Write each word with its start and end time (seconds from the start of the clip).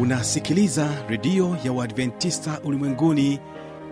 unasikiliza 0.00 0.88
redio 1.08 1.56
ya 1.64 1.72
uadventista 1.72 2.60
ulimwenguni 2.64 3.40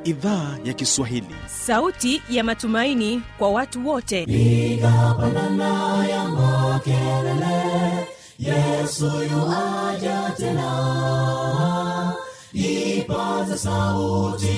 idhaa 0.04 0.56
ya 0.64 0.72
kiswahili. 0.72 1.34
Sauti 1.46 2.22
ya 2.30 2.44
matumaini 2.44 3.22
kwa 3.38 3.50
watu 3.50 3.88
wote. 3.88 4.26
Piga 4.26 5.14
pandana 5.20 6.06
ya 6.08 6.24
makelele 6.28 8.06
yesu 8.38 9.04
yuaja 9.04 10.32
tena. 10.36 12.14
Ipaze 12.52 13.56
sauti 13.58 14.48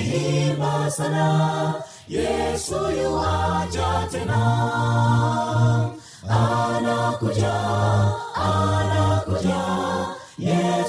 imba 0.51 0.91
sana 0.91 1.75
yesu 2.09 2.75
yuaja 2.75 4.09
tena. 4.12 4.41
Anakuja 6.29 7.55
anakuja 8.35 9.61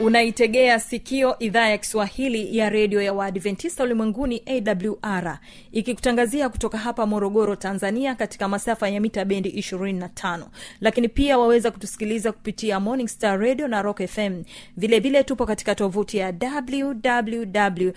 unaitegea 0.00 0.80
sikio 0.80 1.38
idhaa 1.38 1.68
ya 1.68 1.78
kiswahili 1.78 2.56
ya 2.58 2.70
redio 2.70 3.02
ya 3.02 3.12
waadventista 3.12 3.84
ulimwenguni 3.84 4.42
awr 4.46 5.38
ikikutangazia 5.72 6.48
kutoka 6.48 6.78
hapa 6.78 7.06
morogoro 7.06 7.56
tanzania 7.56 8.14
katika 8.14 8.48
masafa 8.48 8.88
ya 8.88 9.00
mita 9.00 9.24
bendi 9.24 9.48
25 9.48 10.44
lakini 10.80 11.08
pia 11.08 11.38
waweza 11.38 11.70
kutusikiliza 11.70 12.32
kupitia 12.32 12.80
morning 12.80 13.08
star 13.08 13.40
radio 13.40 13.68
na 13.68 13.82
rock 13.82 14.06
fm 14.06 14.42
vilevile 14.76 14.98
vile 14.98 15.22
tupo 15.24 15.46
katika 15.46 15.74
tovuti 15.74 16.16
ya 16.18 16.34
www 16.42 17.90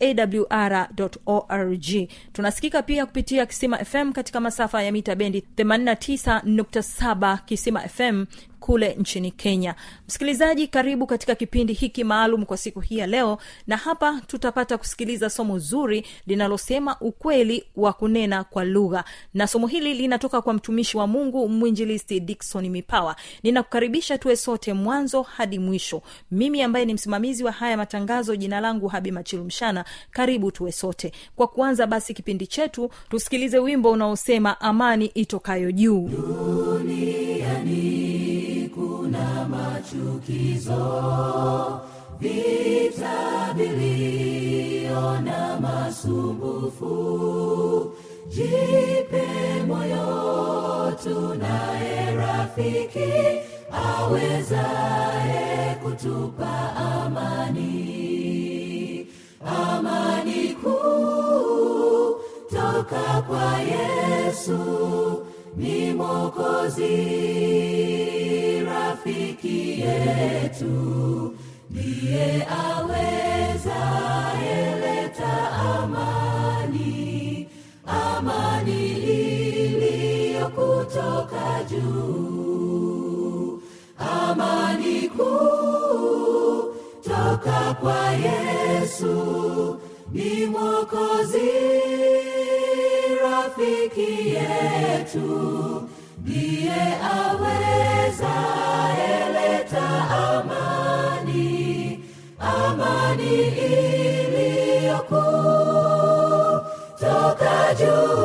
awr 0.00 0.88
org. 1.26 1.86
Tunasikika 2.32 2.82
pia 2.82 3.06
kupitia 3.06 3.46
kisima 3.46 3.78
fm 3.84 4.12
katika 4.12 4.40
masafa 4.40 4.82
ya 4.82 4.92
mita 4.92 5.14
bendi 5.14 5.44
89.7 5.56 7.38
kisima 7.44 7.80
fm 7.80 8.24
kule 8.64 8.94
nchini 8.94 9.30
kenya. 9.30 9.74
Msikilizaji 10.08 10.66
karibu 10.68 11.06
katika 11.06 11.34
kipindi 11.34 11.72
hiki 11.72 12.04
maalum 12.04 12.44
kwa 12.44 12.56
siku 12.56 12.80
hii 12.80 12.98
ya 12.98 13.06
leo 13.06 13.38
na 13.66 13.76
hapa 13.76 14.20
tutapata 14.26 14.78
kusikiliza 14.78 15.30
somo 15.30 15.58
zuri 15.58 16.06
linalosema 16.26 16.96
ukweli 17.00 17.64
wa 17.76 17.92
kunena 17.92 18.44
kwa 18.44 18.64
lugha. 18.64 19.04
Na 19.34 19.46
somo 19.46 19.66
hili 19.66 19.94
linatoka 19.94 20.42
kwa 20.42 20.54
mtumishi 20.54 20.96
wa 20.96 21.06
mungu 21.06 21.48
mwinjilisti 21.48 22.20
dikson 22.20 22.68
mipawa. 22.68 23.16
Ninakukaribisha 23.42 24.18
tuwe 24.18 24.36
sote 24.36 24.72
mwanzo 24.72 25.22
hadi 25.22 25.58
mwisho. 25.58 26.02
Mimi 26.30 26.62
ambaye 26.62 26.84
ni 26.84 26.94
msimamizi 26.94 27.44
wa 27.44 27.52
haya 27.52 27.76
matangazo 27.76 28.36
jina 28.36 28.60
langu 28.60 28.88
habi 28.88 29.10
machilumshana 29.10 29.84
karibu 30.10 30.50
tuwe 30.50 30.72
sote. 30.72 31.12
Kwa 31.36 31.46
kuanza 31.46 31.86
basi 31.86 32.14
kipindi 32.14 32.46
chetu 32.46 32.90
tusikilize 33.10 33.58
wimbo 33.58 33.90
unaosema 33.90 34.60
amani 34.60 35.06
itokayo 35.06 35.72
juu. 35.72 36.08
Duniani 36.08 38.03
machukizo 39.84 41.80
vita 42.20 43.52
vilio 43.56 45.20
na 45.20 45.60
masumbufu. 45.60 46.94
Jipe 48.28 49.26
moyo 49.66 50.92
tunaye 51.02 52.14
rafiki 52.16 53.12
awezaye 53.72 55.74
kutupa 55.82 56.76
amani. 56.76 57.74
Amani 59.46 60.54
kuu 60.62 62.16
toka 62.50 63.22
kwa 63.28 63.58
yesu 63.60 64.58
ni 65.56 65.92
mokozi 65.94 66.96
rafiki 68.66 69.80
yetu 69.80 71.34
ndiye 71.70 72.46
aweza 72.66 73.80
eleta 74.42 75.50
amani. 75.52 77.48
Amani 77.86 78.86
iliyo 78.92 80.48
kutoka 80.48 81.64
juu. 81.70 83.60
Amani 83.98 85.08
kuu 85.08 86.74
toka 87.04 87.76
kwa 87.80 88.10
yesu. 88.10 89.14
Ni 90.12 90.46
mwokozi 90.46 91.50
rafiki 93.58 94.28
yetu 94.34 95.88
ndiye 96.22 96.72
aweza 97.14 98.34
eleta 99.08 100.10
amani. 100.10 102.00
Amani 102.38 103.42
iliyokuu 103.48 105.14
toka 107.00 107.74
juu. 107.78 108.24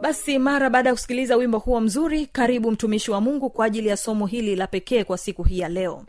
Basi 0.00 0.38
mara 0.38 0.70
baada 0.70 0.88
ya 0.88 0.94
kusikiliza 0.94 1.36
wimbo 1.36 1.58
huo 1.58 1.80
mzuri 1.80 2.26
karibu 2.26 2.70
mtumishi 2.70 3.10
wa 3.10 3.20
mungu 3.20 3.50
kwa 3.50 3.66
ajili 3.66 3.88
ya 3.88 3.96
somo 3.96 4.26
hili 4.26 4.56
la 4.56 4.66
pekee 4.66 5.04
kwa 5.04 5.18
siku 5.18 5.42
hii 5.42 5.58
ya 5.58 5.68
leo 5.68 6.02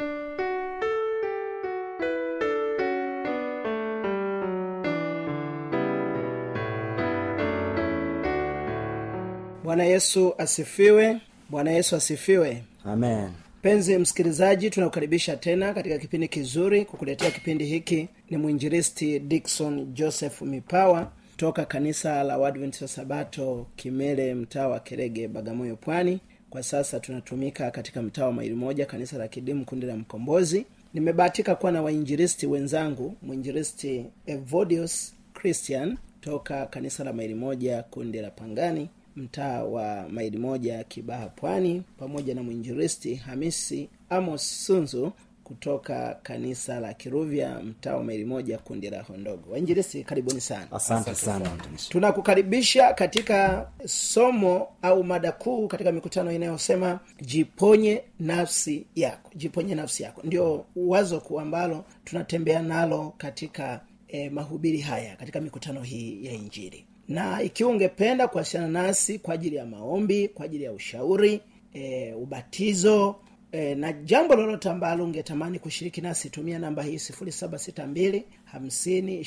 bwana 9.69 9.83
yesu 9.83 10.33
asifiwe. 10.37 11.17
Bwana 11.49 11.71
yesu 11.71 11.95
asifiwe. 11.95 12.63
Amen. 12.83 13.29
Mpenzi 13.59 13.97
msikilizaji 13.97 14.69
tunakukaribisha 14.69 15.37
tena 15.37 15.73
katika 15.73 15.97
kipindi 15.97 16.27
kizuri 16.27 16.85
kukuletea 16.85 17.31
kipindi 17.31 17.65
hiki. 17.65 18.07
Ni 18.29 18.37
mwinjilisti 18.37 19.19
dikson 19.19 19.85
joseph 19.93 20.41
mipawa 20.41 21.11
toka 21.37 21.65
kanisa 21.65 22.23
la 22.23 22.37
wadventista 22.37 22.87
sabato 22.87 23.67
kimele 23.75 24.33
mtaa 24.35 24.67
wa 24.67 24.79
kerege 24.79 25.27
bagamoyo 25.27 25.75
pwani. 25.75 26.19
Kwa 26.49 26.63
sasa 26.63 26.99
tunatumika 26.99 27.71
katika 27.71 28.01
mtaa 28.01 28.25
wa 28.25 28.31
maili 28.31 28.55
moja 28.55 28.85
kanisa 28.85 29.17
la 29.17 29.27
kidimu 29.27 29.65
kundi 29.65 29.85
la 29.85 29.95
mkombozi. 29.97 30.65
Nimebahatika 30.93 31.55
kuwa 31.55 31.71
na 31.71 31.81
wainjilisti 31.81 32.47
wenzangu 32.47 33.15
mwinjilisti 33.21 34.05
evodius 34.25 35.13
christian 35.33 35.97
toka 36.21 36.65
kanisa 36.65 37.03
la 37.03 37.13
maili 37.13 37.33
moja 37.35 37.83
kundi 37.83 38.21
la 38.21 38.31
pangani 38.31 38.89
mtaa 39.19 39.63
wa 39.63 40.09
maili 40.09 40.37
moja 40.37 40.83
kibaha 40.83 41.29
pwani 41.29 41.83
pamoja 41.97 42.35
na 42.35 42.43
mwinjilisti 42.43 43.15
hamisi 43.15 43.89
amos 44.09 44.65
sunzu 44.65 45.11
kutoka 45.43 46.19
kanisa 46.23 46.79
la 46.79 46.93
kiruvya 46.93 47.59
mtaa 47.59 47.95
wa 47.95 48.03
maili 48.03 48.25
moja 48.25 48.57
kundi 48.57 48.89
la 48.89 49.01
hondogo 49.01 49.51
wainjilisti 49.51 50.03
karibuni 50.03 50.41
sana. 50.41 50.71
Asante 50.71 51.15
sana 51.15 51.49
tunakukaribisha 51.89 52.93
katika 52.93 53.69
somo 53.85 54.67
au 54.81 55.03
mada 55.03 55.31
kuu 55.31 55.67
katika 55.67 55.91
mikutano 55.91 56.31
inayosema 56.31 56.99
jiponye 57.21 58.03
nafsi 58.19 58.85
yako 58.95 59.31
jiponye 59.35 59.75
nafsi 59.75 60.03
yako. 60.03 60.21
Ndio 60.23 60.65
wazo 60.75 61.19
kuu 61.19 61.39
ambalo 61.39 61.85
tunatembea 62.03 62.61
nalo 62.61 63.13
katika 63.17 63.81
eh, 64.07 64.31
mahubiri 64.31 64.79
haya 64.79 65.15
katika 65.15 65.41
mikutano 65.41 65.81
hii 65.81 66.25
ya 66.25 66.31
injili 66.31 66.85
na 67.09 67.41
ikiwa 67.43 67.69
ungependa 67.71 68.27
kuwasiliana 68.27 68.83
nasi 68.83 69.19
kwa 69.19 69.33
ajili 69.33 69.55
ya 69.55 69.65
maombi 69.65 70.27
kwa 70.27 70.45
ajili 70.45 70.63
ya 70.63 70.71
ushauri 70.73 71.41
e, 71.73 72.13
ubatizo 72.13 73.15
e, 73.51 73.75
na 73.75 73.93
jambo 73.93 74.35
lolote 74.35 74.69
ambalo 74.69 75.03
ungetamani 75.03 75.59
kushiriki 75.59 76.01
nasi 76.01 76.29
tumia 76.29 76.59
namba 76.59 76.83
hii 76.83 76.95
762 76.95 78.23
5 78.55 79.19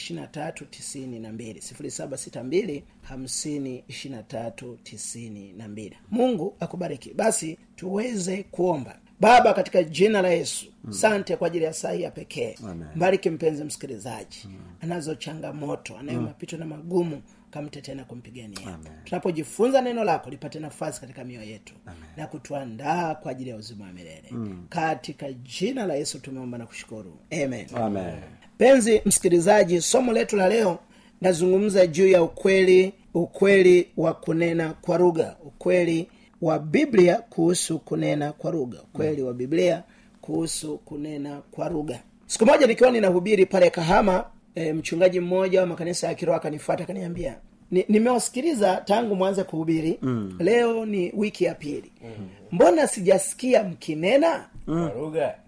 762 3.10 5.92
mungu 6.10 6.56
akubariki. 6.60 7.14
Basi 7.14 7.58
tuweze 7.76 8.42
kuomba. 8.42 8.98
Baba 9.20 9.54
katika 9.54 9.82
jina 9.82 10.22
la 10.22 10.30
yesu 10.30 10.66
sante 10.90 11.36
kwa 11.36 11.46
ajili 11.46 11.64
ya 11.64 11.72
saa 11.72 11.92
hii 11.92 12.02
ya 12.02 12.10
pekee. 12.10 12.54
Mbariki 12.96 13.30
mpenzi 13.30 13.64
msikilizaji. 13.64 14.48
Anazo 14.80 15.14
changamoto 15.14 15.98
anayo 15.98 16.20
mapito 16.20 16.56
na 16.56 16.66
magumu 16.66 17.22
kamtetee 17.52 17.94
na 17.94 18.04
kumpigania. 18.04 18.78
Tunapojifunza 19.04 19.80
neno 19.80 20.04
lako 20.04 20.30
lipate 20.30 20.58
nafasi 20.60 21.00
katika 21.00 21.24
mioyo 21.24 21.46
yetu 21.50 21.74
na 22.16 22.26
kutuandaa 22.26 23.14
kwa 23.14 23.30
ajili 23.30 23.50
ya 23.50 23.56
uzima 23.56 23.84
wa 23.84 23.92
milele. 23.92 24.24
Mm. 24.30 24.66
katika 24.68 25.32
jina 25.32 25.86
la 25.86 25.94
yesu 25.94 26.18
tumeomba 26.20 26.58
na 26.58 26.66
kushukuru. 26.66 27.18
Amen. 27.44 27.66
Amen. 27.74 28.14
Penzi 28.58 29.02
msikilizaji 29.04 29.80
somo 29.80 30.12
letu 30.12 30.36
la 30.36 30.48
leo 30.48 30.78
nazungumza 31.20 31.86
juu 31.86 32.08
ya 32.08 32.22
ukweli 32.22 32.92
ukweli 33.14 33.88
wa 33.96 34.14
kunena 34.14 34.72
kwa 34.74 34.98
lugha. 34.98 35.36
Ukweli 35.44 36.08
wa 36.42 36.58
biblia 36.58 37.16
kuhusu 37.16 37.78
kunena 37.78 38.32
kwa 38.32 38.50
lugha. 38.52 38.82
Ukweli 38.82 39.22
wa 39.22 39.34
biblia 39.34 39.82
kuhusu 40.20 40.78
kunena 40.78 41.42
kwa 41.50 41.68
lugha. 41.68 42.00
Siku 42.26 42.46
moja 42.46 42.66
nikiwa 42.66 42.90
ninahubiri 42.90 43.46
pale 43.46 43.70
kahama 43.70 44.24
e, 44.54 44.72
mchungaji 44.72 45.20
mmoja 45.20 45.60
wa 45.60 45.66
makanisa 45.66 46.06
ya 46.06 46.14
kiroho 46.14 46.36
akanifuata 46.36 46.84
akaniambia 46.84 47.36
"Ni- 47.70 47.84
nimewasikiliza 47.88 48.76
tangu 48.84 49.14
mwanze 49.16 49.44
kuhubiri 49.44 49.98
mm. 50.02 50.36
leo 50.38 50.86
ni 50.86 51.12
wiki 51.16 51.44
ya 51.44 51.54
pili 51.54 51.92
mm. 52.04 52.28
mbona 52.52 52.86
sijasikia 52.86 53.64
mkinena 53.64 54.48
mm. 54.66 54.90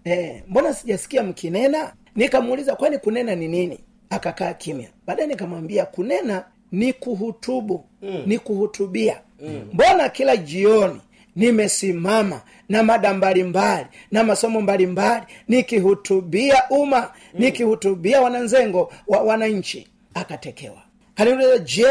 eh, 0.03 0.43
mbona 0.47 0.73
sijasikia 0.73 1.23
mkinena 1.23 1.93
nikamuuliza 2.15 2.75
kwani 2.75 2.97
kunena 2.97 3.35
ni 3.35 3.47
nini 3.47 3.79
akakaa 4.09 4.53
kimya 4.53 4.89
baadaye 5.07 5.27
nikamwambia 5.27 5.85
kunena 5.85 6.45
ni 6.71 6.93
kuhutubu 6.93 7.85
mm. 8.01 8.23
ni 8.25 8.39
kuhutubia 8.39 9.21
mm. 9.41 9.61
mbona 9.73 10.09
kila 10.09 10.37
jioni 10.37 11.01
nimesimama 11.35 12.41
na 12.69 12.83
mada 12.83 13.13
mbalimbali 13.13 13.85
na 14.11 14.23
masomo 14.23 14.61
mbalimbali 14.61 15.25
nikihutubia 15.47 16.63
umma 16.69 16.99
mm. 16.99 17.39
nikihutubia 17.39 18.21
wananzengo 18.21 18.93
wa 19.07 19.19
wananchi. 19.19 19.87
Akatekewa. 20.13 20.81
Kaniuliza 21.15 21.57
je 21.57 21.87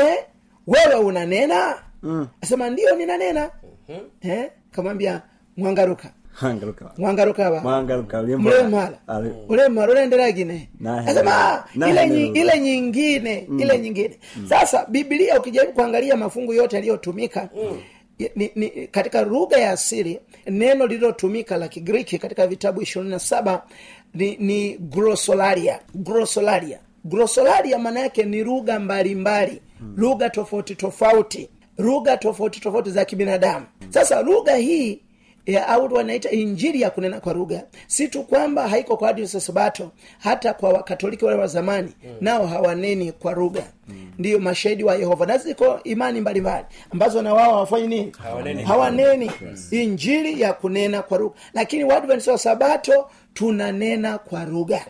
wewe 0.66 0.94
unanena? 0.94 1.74
Mm. 2.02 2.26
asema 2.40 2.70
ndio 2.70 2.96
ninanena. 2.96 3.50
Mm-hmm. 3.88 4.30
eh, 4.32 4.50
kamwambia 4.70 5.22
mwangaruka. 5.56 6.10
Ulemala 8.56 8.98
asema 11.06 11.64
ile, 11.74 12.08
nyi, 12.10 12.26
ile 12.26 12.60
nyingine 12.60 13.48
ile 13.58 13.78
nyingine. 13.78 14.18
Sasa 14.48 14.86
bibilia 14.88 15.38
ukijaribu 15.40 15.72
kuangalia 15.72 16.16
mafungu 16.16 16.52
yote 16.52 16.76
yaliyotumika 16.76 17.48
ni, 18.36 18.50
ni, 18.54 18.68
katika 18.86 19.22
lugha 19.22 19.56
ya 19.56 19.70
asili 19.70 20.20
neno 20.46 20.86
lililotumika 20.86 21.56
la 21.56 21.68
kigiriki 21.68 22.18
katika 22.18 22.46
vitabu 22.46 22.82
ishirini 22.82 23.10
na 23.10 23.18
saba 23.18 23.66
ni, 24.14 24.36
ni 24.36 24.78
grosolaria 24.78 25.80
grosolaria 25.94 26.78
grosolaria 27.04 27.78
maana 27.78 28.00
yake 28.00 28.22
ni 28.24 28.44
lugha 28.44 28.80
mbalimbali. 28.80 29.62
Lugha 29.96 30.30
tofauti 30.30 30.74
tofauti. 30.74 31.48
Lugha 31.78 32.16
tofauti 32.16 32.60
tofauti 32.60 32.90
za 32.90 33.04
kibinadamu. 33.04 33.66
Sasa 33.90 34.22
lugha 34.22 34.56
hii 34.56 35.00
ya 35.46 35.68
au 35.68 35.94
wanaita 35.94 36.30
injili 36.30 36.80
ya 36.80 36.90
kunena 36.90 37.20
kwa 37.20 37.32
lugha. 37.34 37.62
Si 37.86 38.08
tu 38.08 38.22
kwamba 38.22 38.68
haiko 38.68 38.96
kwa 38.96 39.08
adventista 39.08 39.40
sabato 39.40 39.90
hata 40.18 40.54
kwa 40.54 40.68
wakatoliki 40.70 41.24
wale 41.24 41.38
wa 41.38 41.46
zamani 41.46 41.92
mm. 42.04 42.10
nao 42.20 42.46
hawaneni 42.46 43.12
kwa 43.12 43.32
lugha. 43.32 43.62
Mm. 43.88 44.12
ndiyo 44.18 44.38
mashahidi 44.38 44.84
wa 44.84 44.94
yehova. 44.94 45.26
Na 45.26 45.38
ziko 45.38 45.80
imani 45.84 46.20
mbalimbali 46.20 46.64
ambazo 46.90 47.22
na 47.22 47.34
wao 47.34 47.52
hawafanyi 47.52 47.86
nini? 47.86 48.12
Hawaneni. 48.22 48.62
hawaneni. 48.62 49.30
Injili 49.70 50.40
ya 50.40 50.52
kunena 50.52 51.02
kwa 51.02 51.18
lugha. 51.18 51.34
Lakini 51.54 51.84
waadventista 51.84 52.32
wa 52.32 52.38
sabato 52.38 53.10
tunanena 53.34 54.18
kwa 54.18 54.44
lugha. 54.44 54.80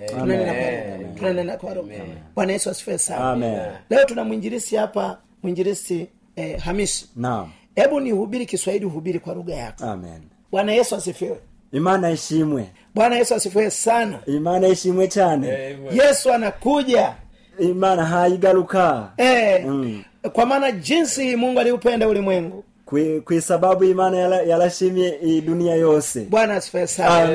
Tunanena 1.16 1.56
kwa 1.56 1.74
lugha. 1.74 1.94
Bwana 2.34 2.52
yesu 2.52 2.70
asifiwe 2.70 2.98
sana. 2.98 3.72
Leo 3.90 4.04
tuna 4.04 4.24
mwinjilisi 4.24 4.76
hapa 4.76 5.18
mwinjilisi 5.42 6.06
eh, 6.36 6.58
hamisi. 6.60 7.08
Naam. 7.16 7.50
Hebu 7.74 8.00
nihubiri 8.00 8.46
kiswahili 8.46 8.84
uhubiri 8.84 9.18
kwa 9.18 9.34
lugha 9.34 9.54
yako. 9.54 9.84
Amen 9.84 10.20
bwana 10.54 10.72
yesu 10.72 10.96
asifiwe. 10.96 11.36
Imana 11.72 12.10
ishimwe. 12.10 12.64
Bwana 12.94 13.16
yesu 13.16 13.34
asifiwe 13.34 13.70
sana. 13.70 14.18
Imana 14.26 14.68
ishimwe 14.68 15.08
cyane. 15.08 15.48
Yesu 15.92 16.32
anakuja. 16.32 17.14
Imana 17.58 18.04
haigaruka 18.04 19.12
e, 19.18 19.58
Mm. 19.58 20.02
kwa 20.32 20.46
maana 20.46 20.72
jinsi 20.72 21.36
mungu 21.36 21.60
aliupenda 21.60 22.08
ulimwengu. 22.08 22.64
Kwi- 22.86 23.20
kwi 23.20 23.40
sababu 23.40 23.84
imana 23.84 24.16
yala- 24.18 24.42
yarashimye 24.42 25.18
iyi 25.24 25.40
dunia 25.40 25.74
yose. 25.74 26.20
Bwana 26.30 26.54
asifiwe 26.54 26.86
sana. 26.86 27.30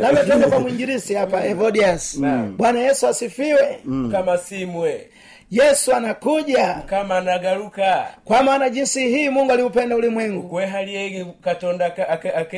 Labda 0.00 0.24
tuende 0.24 0.46
kwa 0.46 0.60
mwinjirisi 0.60 1.14
hapa 1.14 1.44
evodias. 1.46 2.18
Bwana 2.56 2.80
yesu 2.80 3.06
asifiwe. 3.06 3.78
Kama 4.12 4.38
simwe 4.38 5.06
yesu 5.50 5.92
anakuja. 5.94 6.74
Kama 6.86 7.16
anagaruka. 7.18 8.06
Kwa 8.24 8.42
maana 8.42 8.68
jinsi 8.70 9.08
hii 9.08 9.28
mungu 9.28 9.52
aliupenda 9.52 9.96
ulimwengu. 9.96 10.60
Katonda 11.42 11.86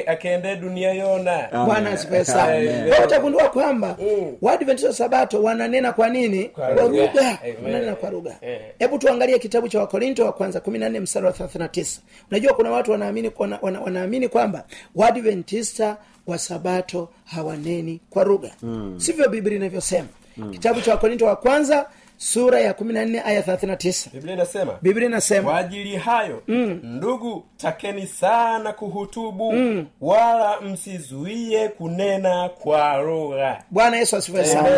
akende 0.09 0.51
ake, 0.51 0.57
dunia 0.57 0.93
yona. 0.93 1.49
Bwana 1.67 1.91
asifiwe 1.91 2.25
sana. 2.25 3.05
Utagundua 3.05 3.49
kwamba 3.49 3.97
Mm. 4.01 4.33
waadventista 4.43 4.93
sabato 4.93 5.43
wananena 5.43 5.93
kwa 5.93 6.09
nini? 6.09 6.45
Kwa 6.45 6.71
lugha. 6.71 7.39
wananena 7.65 7.95
kwa 7.95 8.11
lugha. 8.11 8.37
Eh. 8.41 8.61
hebu 8.79 8.99
tuangalie 8.99 9.39
kitabu 9.39 9.69
cha 9.69 9.81
wakorinto 9.81 10.25
wa 10.25 10.33
kwanza 10.33 10.61
kumi 10.61 10.79
na 10.79 10.89
nne 10.89 11.01
mstari 11.01 11.27
wa 11.27 11.33
thelathini 11.33 11.63
na 11.63 11.69
tisa. 11.69 12.01
Unajua 12.31 12.53
kuna 12.55 12.71
watu 12.71 12.91
wanaamini 12.91 13.31
wana, 13.39 13.59
wana, 13.63 13.81
wanaamini 13.81 14.29
kwamba 14.29 14.65
waadventista 14.95 15.97
wa 16.27 16.39
sabato 16.39 17.09
hawaneni 17.25 18.01
kwa 18.11 18.25
lugha. 18.25 18.51
Mm. 18.63 18.95
sivyo 19.01 19.29
biblia 19.29 19.57
inavyosema. 19.57 20.09
Mm. 20.37 20.51
kitabu 20.51 20.81
cha 20.81 20.91
wakorinto 20.91 21.27
wa 21.27 21.37
kwanza 21.37 21.87
sura 22.17 22.61
ya 22.61 22.75
kumi 22.75 22.93
na 22.93 23.05
nne 23.05 23.23
aya 23.27 23.43
thelathini 23.43 23.71
na 23.73 23.77
tisa. 23.77 24.11
Biblia 24.13 24.35
inasema 24.35 24.79
biblia 24.83 25.07
inasema 25.09 25.51
kwa 25.51 25.59
ajili 25.59 25.97
hayo 25.97 26.43
mm. 26.49 26.81
ndugu 26.83 27.45
takeni 27.57 28.07
sana 28.07 28.73
kuhutubu 28.73 29.53
mm. 29.53 29.87
wala 30.01 30.61
msizuie 30.61 31.69
kunena 31.69 32.49
kwa 32.49 32.97
lugha. 32.97 33.63
Bwana 33.71 33.97
yesu 33.97 34.17
asifiwe 34.17 34.45
sana. 34.45 34.69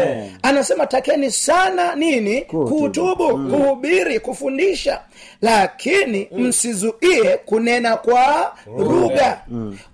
Anasema 0.43 0.87
takeni 0.87 1.31
sana 1.31 1.95
nini? 1.95 2.41
Kuhutubu. 2.43 3.29
Kuhubiri 3.29 4.21
kufundisha. 4.21 5.01
Lakini 5.43 6.29
msizuie 6.37 7.37
kunena 7.45 7.97
kwa 7.97 8.55
lugha. 8.79 9.41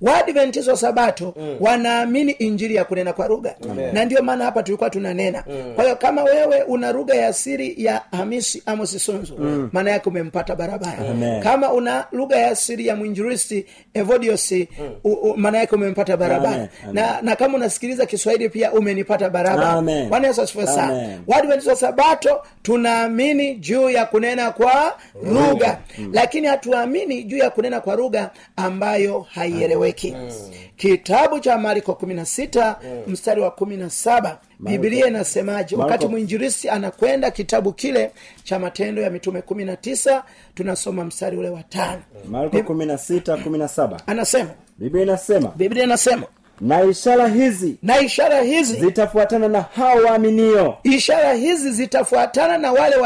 Waadventist 0.02 0.68
wa 0.68 0.76
sabato 0.76 1.34
wanaamini 1.60 2.32
injili 2.32 2.74
ya 2.74 2.84
kunena 2.84 3.12
kwa 3.12 3.28
lugha. 3.28 3.54
Na 3.92 4.04
ndio 4.04 4.22
maana 4.22 4.44
hapa 4.44 4.62
tulikuwa 4.62 4.90
tunanena. 4.90 5.44
Kwa 5.74 5.84
hiyo 5.84 5.96
kama 5.96 6.22
wewe 6.22 6.62
una 6.62 6.92
lugha 6.92 7.14
ya 7.14 7.32
asiri 7.34 7.74
ya 7.78 8.02
hamisi 8.12 8.62
amos 8.66 9.04
sunzu 9.04 9.34
maana 9.72 9.90
yake 9.90 10.08
umempata 10.08 10.54
barabara. 10.56 10.98
Amen. 11.10 11.42
kama 11.42 11.72
una 11.72 12.06
lugha 12.12 12.36
ya 12.36 12.48
asiri 12.50 12.86
ya 12.86 12.96
mwinjilisti 12.96 13.66
evodiosi 13.94 14.68
maana 15.36 15.58
yake 15.58 15.74
umempata 15.74 16.16
barabara. 16.16 16.54
Amen. 16.54 16.68
Amen. 16.82 16.94
na, 16.94 17.22
na 17.22 17.36
kama 17.36 17.56
unasikiliza 17.56 18.06
kiswahili 18.06 18.48
pia 18.48 18.72
umenipata 18.72 19.30
barabara. 19.30 19.82
Bwana 20.08 20.26
yesu 20.28 20.42
asifiwe 20.42 20.66
sana. 20.66 21.18
Amen. 21.26 21.68
wa 21.68 21.76
sabato 21.76 22.42
tunaamini 22.62 23.54
juu 23.54 23.90
ya 23.90 24.06
kunena 24.06 24.50
kwa 24.50 24.96
lugha. 25.22 25.78
lakini 26.12 26.46
hatuamini 26.46 27.24
juu 27.24 27.36
ya 27.36 27.50
kunena 27.50 27.80
kwa 27.80 27.96
lugha 27.96 28.30
ambayo 28.56 29.20
haieleweki. 29.20 30.16
Kitabu 30.76 31.40
cha 31.40 31.58
marko 31.58 31.92
16 31.92 32.74
mstari 33.06 33.40
wa 33.40 33.48
17 33.50 34.36
biblia 34.60 35.06
inasemaje? 35.06 35.76
Wakati 35.76 36.06
mwinjirisi 36.06 36.68
anakwenda 36.68 37.30
kitabu 37.30 37.72
kile 37.72 38.10
cha 38.44 38.58
matendo 38.58 39.02
ya 39.02 39.10
mitume 39.10 39.40
19 39.40 40.22
tunasoma 40.54 41.04
mstari 41.04 41.36
ule 41.36 41.48
wa 41.48 41.62
tano. 41.62 42.02
Marko 42.30 42.62
kumi 42.62 42.86
na 42.86 42.98
sita 42.98 43.36
kumi 43.36 43.58
na 43.58 43.68
saba. 43.68 44.00
Anasema 44.06 44.50
biblia 44.78 45.02
inasema 45.02 45.52
biblia 45.56 45.84
inasema 45.84 46.26
na 46.60 46.82
ishara 46.84 47.28
hizi 47.28 47.76
na 47.82 48.00
ishara 48.00 48.40
hizi 48.42 48.74
zitafuatana 48.80 49.48
na 49.48 49.60
hao 49.62 49.96
waaminio. 49.96 50.74
Ishara 50.82 51.32
hizi 51.32 51.70
zitafuatana 51.70 52.58
na 52.58 52.72
wale 52.72 52.96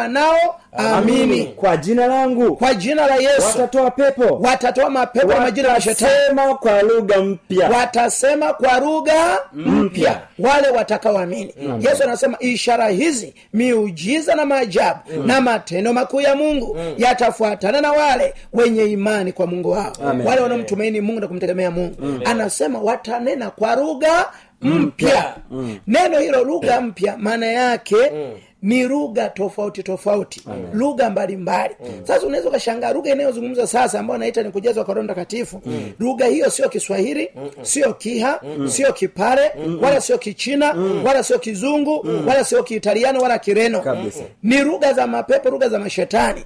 wanaoamini 0.73 1.45
kwa 1.45 1.77
jina 1.77 2.07
langu. 2.07 2.57
Kwa 2.57 2.75
jina 2.75 3.07
la 3.07 3.15
yesu. 3.17 3.43
Watatoa 3.47 3.91
pepo. 3.91 4.25
Watatoa 4.43 4.91
mapepo 4.91 5.33
ya 5.33 5.41
majina 5.41 5.69
ya 5.69 5.81
shetani. 5.81 6.41
Kwa 6.61 6.83
lugha 6.83 7.21
mpya. 7.23 7.69
Watasema 7.71 8.53
kwa 8.53 8.81
lugha 8.81 9.39
mpya. 9.53 10.21
wale 10.39 10.69
watakaoamini. 10.71 11.55
Yesu 11.81 12.03
anasema 12.05 12.37
ishara 12.41 12.89
hizi 12.89 13.35
miujiza 13.53 14.35
na 14.35 14.45
maajabu 14.45 15.01
na 15.27 15.41
matendo 15.41 15.93
makuu 15.93 16.21
ya 16.21 16.37
mungu 16.37 16.77
yatafuatana 16.99 17.81
na 17.81 17.93
wale 17.93 18.35
wenye 18.53 18.85
imani 18.85 19.33
kwa 19.33 19.47
mungu 19.47 19.71
wao. 19.71 19.93
Amen. 20.07 20.27
wale 20.27 20.41
wanaomtumaini 20.41 21.01
mungu 21.01 21.21
na 21.21 21.29
kumtegemea 21.29 21.71
mungu. 21.71 21.97
Anasema 22.25 22.79
watanena 22.81 23.51
kwa 23.51 23.77
lugha 23.77 24.27
mpya. 24.63 25.35
neno 25.87 26.19
hilo 26.19 26.45
lugha 26.45 26.81
mpya 26.81 27.17
maana 27.19 27.47
yake 27.47 27.97
ni 28.63 28.85
lugha 28.85 29.29
tofauti 29.29 29.83
tofauti 29.83 30.43
lugha 30.73 31.11
mbalimbali. 31.11 31.75
Sasa 32.05 32.27
unaweza 32.27 32.49
ukashangaa 32.49 32.93
lugha 32.93 33.13
inayozungumza 33.13 33.67
sasa 33.67 34.01
ambayo 34.01 34.19
naita 34.19 34.43
ni 34.43 34.51
kujazwa 34.51 34.85
kwa 34.85 34.95
roho 34.95 35.05
mtakatifu 35.05 35.61
lugha 35.99 36.27
hiyo 36.27 36.51
sio 36.51 36.69
kiswahili 36.69 37.31
sio 37.63 37.95
kiha 37.95 38.41
sio 38.67 38.93
kipare 38.93 39.51
wala 39.83 40.01
sio 40.01 40.19
kichina 40.19 40.75
wala 41.05 41.23
sio 41.23 41.39
kizungu 41.39 42.07
wala 42.27 42.45
sio 42.45 42.63
kiitaliano 42.63 43.21
wala 43.21 43.39
kireno. 43.39 43.81
Kabisa. 43.81 44.21
ni 44.43 44.59
lugha 44.59 44.93
za 44.93 45.07
mapepo 45.07 45.51
lugha 45.51 45.69
za 45.69 45.79
mashetani. 45.79 46.45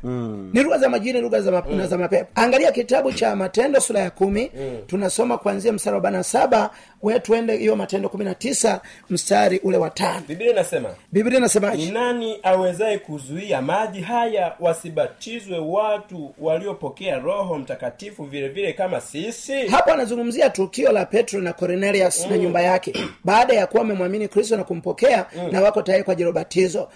Ni 0.52 0.62
lugha 0.62 0.78
za 0.78 0.88
majini 0.88 1.20
lugha 1.20 1.40
za, 1.40 1.50
map- 1.50 1.76
na 1.76 1.86
za 1.86 1.98
mapepo. 1.98 2.26
Angalia 2.34 2.72
kitabu 2.72 3.12
cha 3.12 3.36
matendo 3.36 3.80
sura 3.80 4.00
ya 4.00 4.10
kumi. 4.10 4.50
Tunasoma 4.86 5.38
kuanzia 5.38 5.72
mstari 5.72 5.92
wa 5.92 5.96
arobaini 5.96 6.16
na 6.18 6.24
saba. 6.24 6.70
We 7.02 7.20
tuende 7.20 7.56
hiyo 7.56 7.76
matendo 7.76 8.08
kumi 8.08 8.24
na 8.24 8.34
tisa 8.34 8.80
mstari 9.10 9.58
ule 9.58 9.76
wa 9.76 9.90
tano. 9.90 10.22
Biblia 10.28 10.50
inasema 10.50 10.88
biblia 11.12 11.38
inasemaje 11.38 11.82
nani 12.02 12.38
awezaye 12.42 12.98
kuzuia 12.98 13.62
maji 13.62 14.00
haya? 14.00 14.52
Wasibatizwe 14.60 15.58
watu 15.58 16.34
waliopokea 16.38 17.18
roho 17.18 17.58
mtakatifu 17.58 18.24
vile 18.24 18.48
vile 18.48 18.72
kama 18.72 19.00
sisi? 19.00 19.66
Hapo 19.66 19.92
anazungumzia 19.92 20.50
tukio 20.50 20.92
la 20.92 21.04
petro 21.06 21.40
na 21.40 21.52
cornelius 21.52 22.26
na 22.30 22.38
nyumba 22.38 22.60
yake. 22.62 22.92
Baada 23.24 23.54
ya 23.54 23.66
kuwa 23.66 23.82
wamemwamini 23.82 24.28
kristo 24.28 24.56
na 24.56 24.64
kumpokea 24.64 25.26
na 25.52 25.60
wako 25.60 25.82
tayari 25.82 26.04
kwa 26.04 26.12
ajili 26.12 26.24
ya 26.24 26.30
ubatizo. 26.30 26.88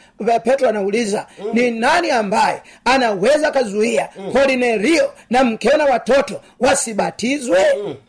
Petro 0.44 0.68
anauliza 0.68 1.26
ni 1.52 1.70
nani 1.70 2.10
ambaye 2.10 2.62
anaweza 2.84 3.48
akazuia 3.48 4.08
kornelio 4.32 5.12
na 5.30 5.44
mkeo 5.44 5.76
na 5.76 5.84
watoto? 5.84 6.40
Wasibatizwe? 6.60 7.58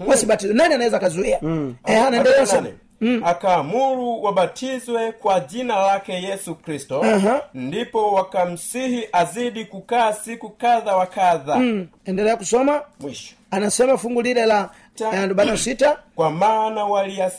Wasibatizwe. 0.08 0.56
Nani 0.56 0.74
anaweza 0.74 0.98
akazuia? 0.98 1.40
Eh, 1.86 2.06
anaendelea 2.06 2.46
sana 2.46 2.70
nani? 3.02 3.22
akaamuru 3.26 4.24
wabatizwe 4.24 5.12
kwa 5.12 5.40
jina 5.40 5.76
lake 5.80 6.14
yesu 6.14 6.56
kristo. 6.56 7.04
Aha. 7.04 7.42
ndipo 7.54 8.14
wakamsihi 8.14 9.08
azidi 9.12 9.66
kukaa 9.66 10.14
siku 10.14 10.50
kadha 10.50 10.96
wa 10.96 11.06
kadha. 11.06 11.56
Mm, 11.56 11.88
endelea 12.06 12.38
kusoma. 12.38 12.82
Mwisho. 13.00 13.36
Anasema 13.52 13.98
fungu 13.98 14.22
lile 14.22 14.46
la 14.46 14.70
eh, 15.14 15.58
sita. 15.58 15.98
Kwa 16.16 16.32
maana 16.32 16.86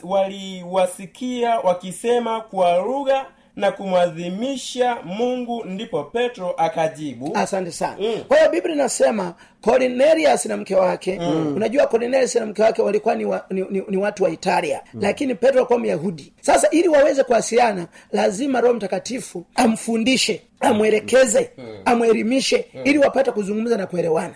waliwasikia 0.05 1.59
wakisema 1.61 2.41
kwa 2.41 2.77
lugha 2.79 3.27
na 3.59 3.73
kumwadhimisha 3.73 4.97
mungu 5.05 5.65
ndipo 5.65 6.05
petro 6.05 6.51
akajibu 6.51 7.31
asante 7.35 7.71
sana. 7.73 7.97
Kwa 8.29 8.37
hiyo 8.39 8.51
biblia 8.51 8.75
inasema 8.75 9.35
cornelius 9.61 10.47
na 10.47 10.57
mke 10.57 10.75
wake 10.75 11.19
unajua 11.57 11.87
cornelius 11.87 12.35
na 12.35 12.47
mke 12.47 12.63
wake 12.63 12.83
walikuwa 12.83 13.15
ni, 13.15 13.25
wa, 13.25 13.45
ni, 13.51 13.61
ni, 13.71 13.83
ni 13.89 13.97
watu 13.97 14.25
wa 14.25 14.31
italia 14.31 14.81
lakini 15.01 15.35
petro 15.35 15.59
alikuwa 15.59 15.79
myahudi. 15.79 16.33
Sasa 16.41 16.71
ili 16.71 16.89
waweze 16.89 17.25
kuwasiliana 17.25 17.87
lazima 18.13 18.61
roho 18.61 18.75
mtakatifu 18.75 19.45
amfundishe 19.55 20.43
amwelekeze 20.61 21.51
amwelimishe 21.85 22.67
ili 22.85 22.99
wapate 22.99 23.31
kuzungumza 23.31 23.77
na 23.77 23.87
kuelewana. 23.87 24.35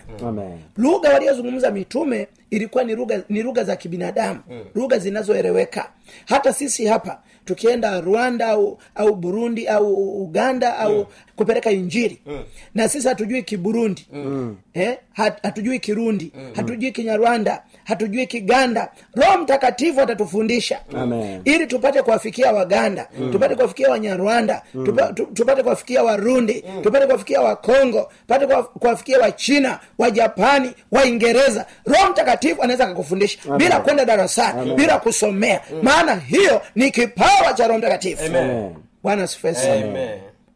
Lugha 0.77 1.09
waliozungumza 1.13 1.71
mitume 1.71 2.27
ilikuwa 2.49 2.83
ni 2.83 2.95
lugha 2.95 3.21
ni 3.29 3.41
lugha 3.43 3.63
za 3.63 3.75
kibinadamu 3.75 4.39
lugha 4.75 4.97
zinazoeleweka. 4.99 5.89
Hata 6.25 6.53
sisi 6.53 6.85
hapa 6.85 7.21
tukienda 7.45 8.01
rwanda 8.01 8.47
au 8.47 8.77
au 8.95 9.15
burundi 9.15 9.67
au 9.67 10.21
uganda 10.23 10.77
au 10.79 11.07
kupeleka 11.35 11.71
injili. 11.71 12.21
Na 12.75 12.89
sisi 12.89 13.07
hatujui 13.07 13.43
kiburundi. 13.43 14.07
Eh? 14.73 14.97
Hat, 15.13 15.43
hatujui 15.43 15.79
kirundi. 15.79 16.31
Hatujui 16.55 16.91
kinyarwanda. 16.91 17.63
Hatujui 17.83 18.27
kiganda. 18.27 18.91
Roho 19.15 19.37
mtakatifu 19.37 20.01
atatufundisha. 20.01 20.79
Amen. 20.97 21.41
ili 21.45 21.67
tupate 21.67 22.01
kuwafikia 22.01 22.51
waganda. 22.53 23.07
Tupate 23.31 23.55
kuwafikia 23.55 23.89
wanyarwanda. 23.89 24.61
Tupa, 24.85 25.13
tupate 25.33 25.63
kuwafikia 25.63 26.03
warundi. 26.03 26.63
Tupate 26.83 27.05
kuwafikia 27.05 27.41
wakongo. 27.41 28.11
Tupate 28.27 28.45
kuwafikia 28.79 29.19
wachina 29.19 29.79
wajapani 29.97 30.71
waingereza. 30.91 31.65
Roho 31.85 32.11
mtakatifu 32.11 32.61
anaweza 32.63 32.83
akakufundisha 32.83 33.39
bila 33.57 33.79
kwenda 33.79 34.05
darasani 34.05 34.73
bila 34.75 34.97
kusomea. 34.99 35.61
Maana 35.81 36.15
hiyo 36.15 36.61
ni 36.75 36.91
kipawa 37.37 37.53
cha 37.53 37.67
roho 37.67 37.79
mtakatifu. 37.79 38.23
Bwana 39.03 39.23
asifiwe 39.23 39.53
sana. 39.55 40.09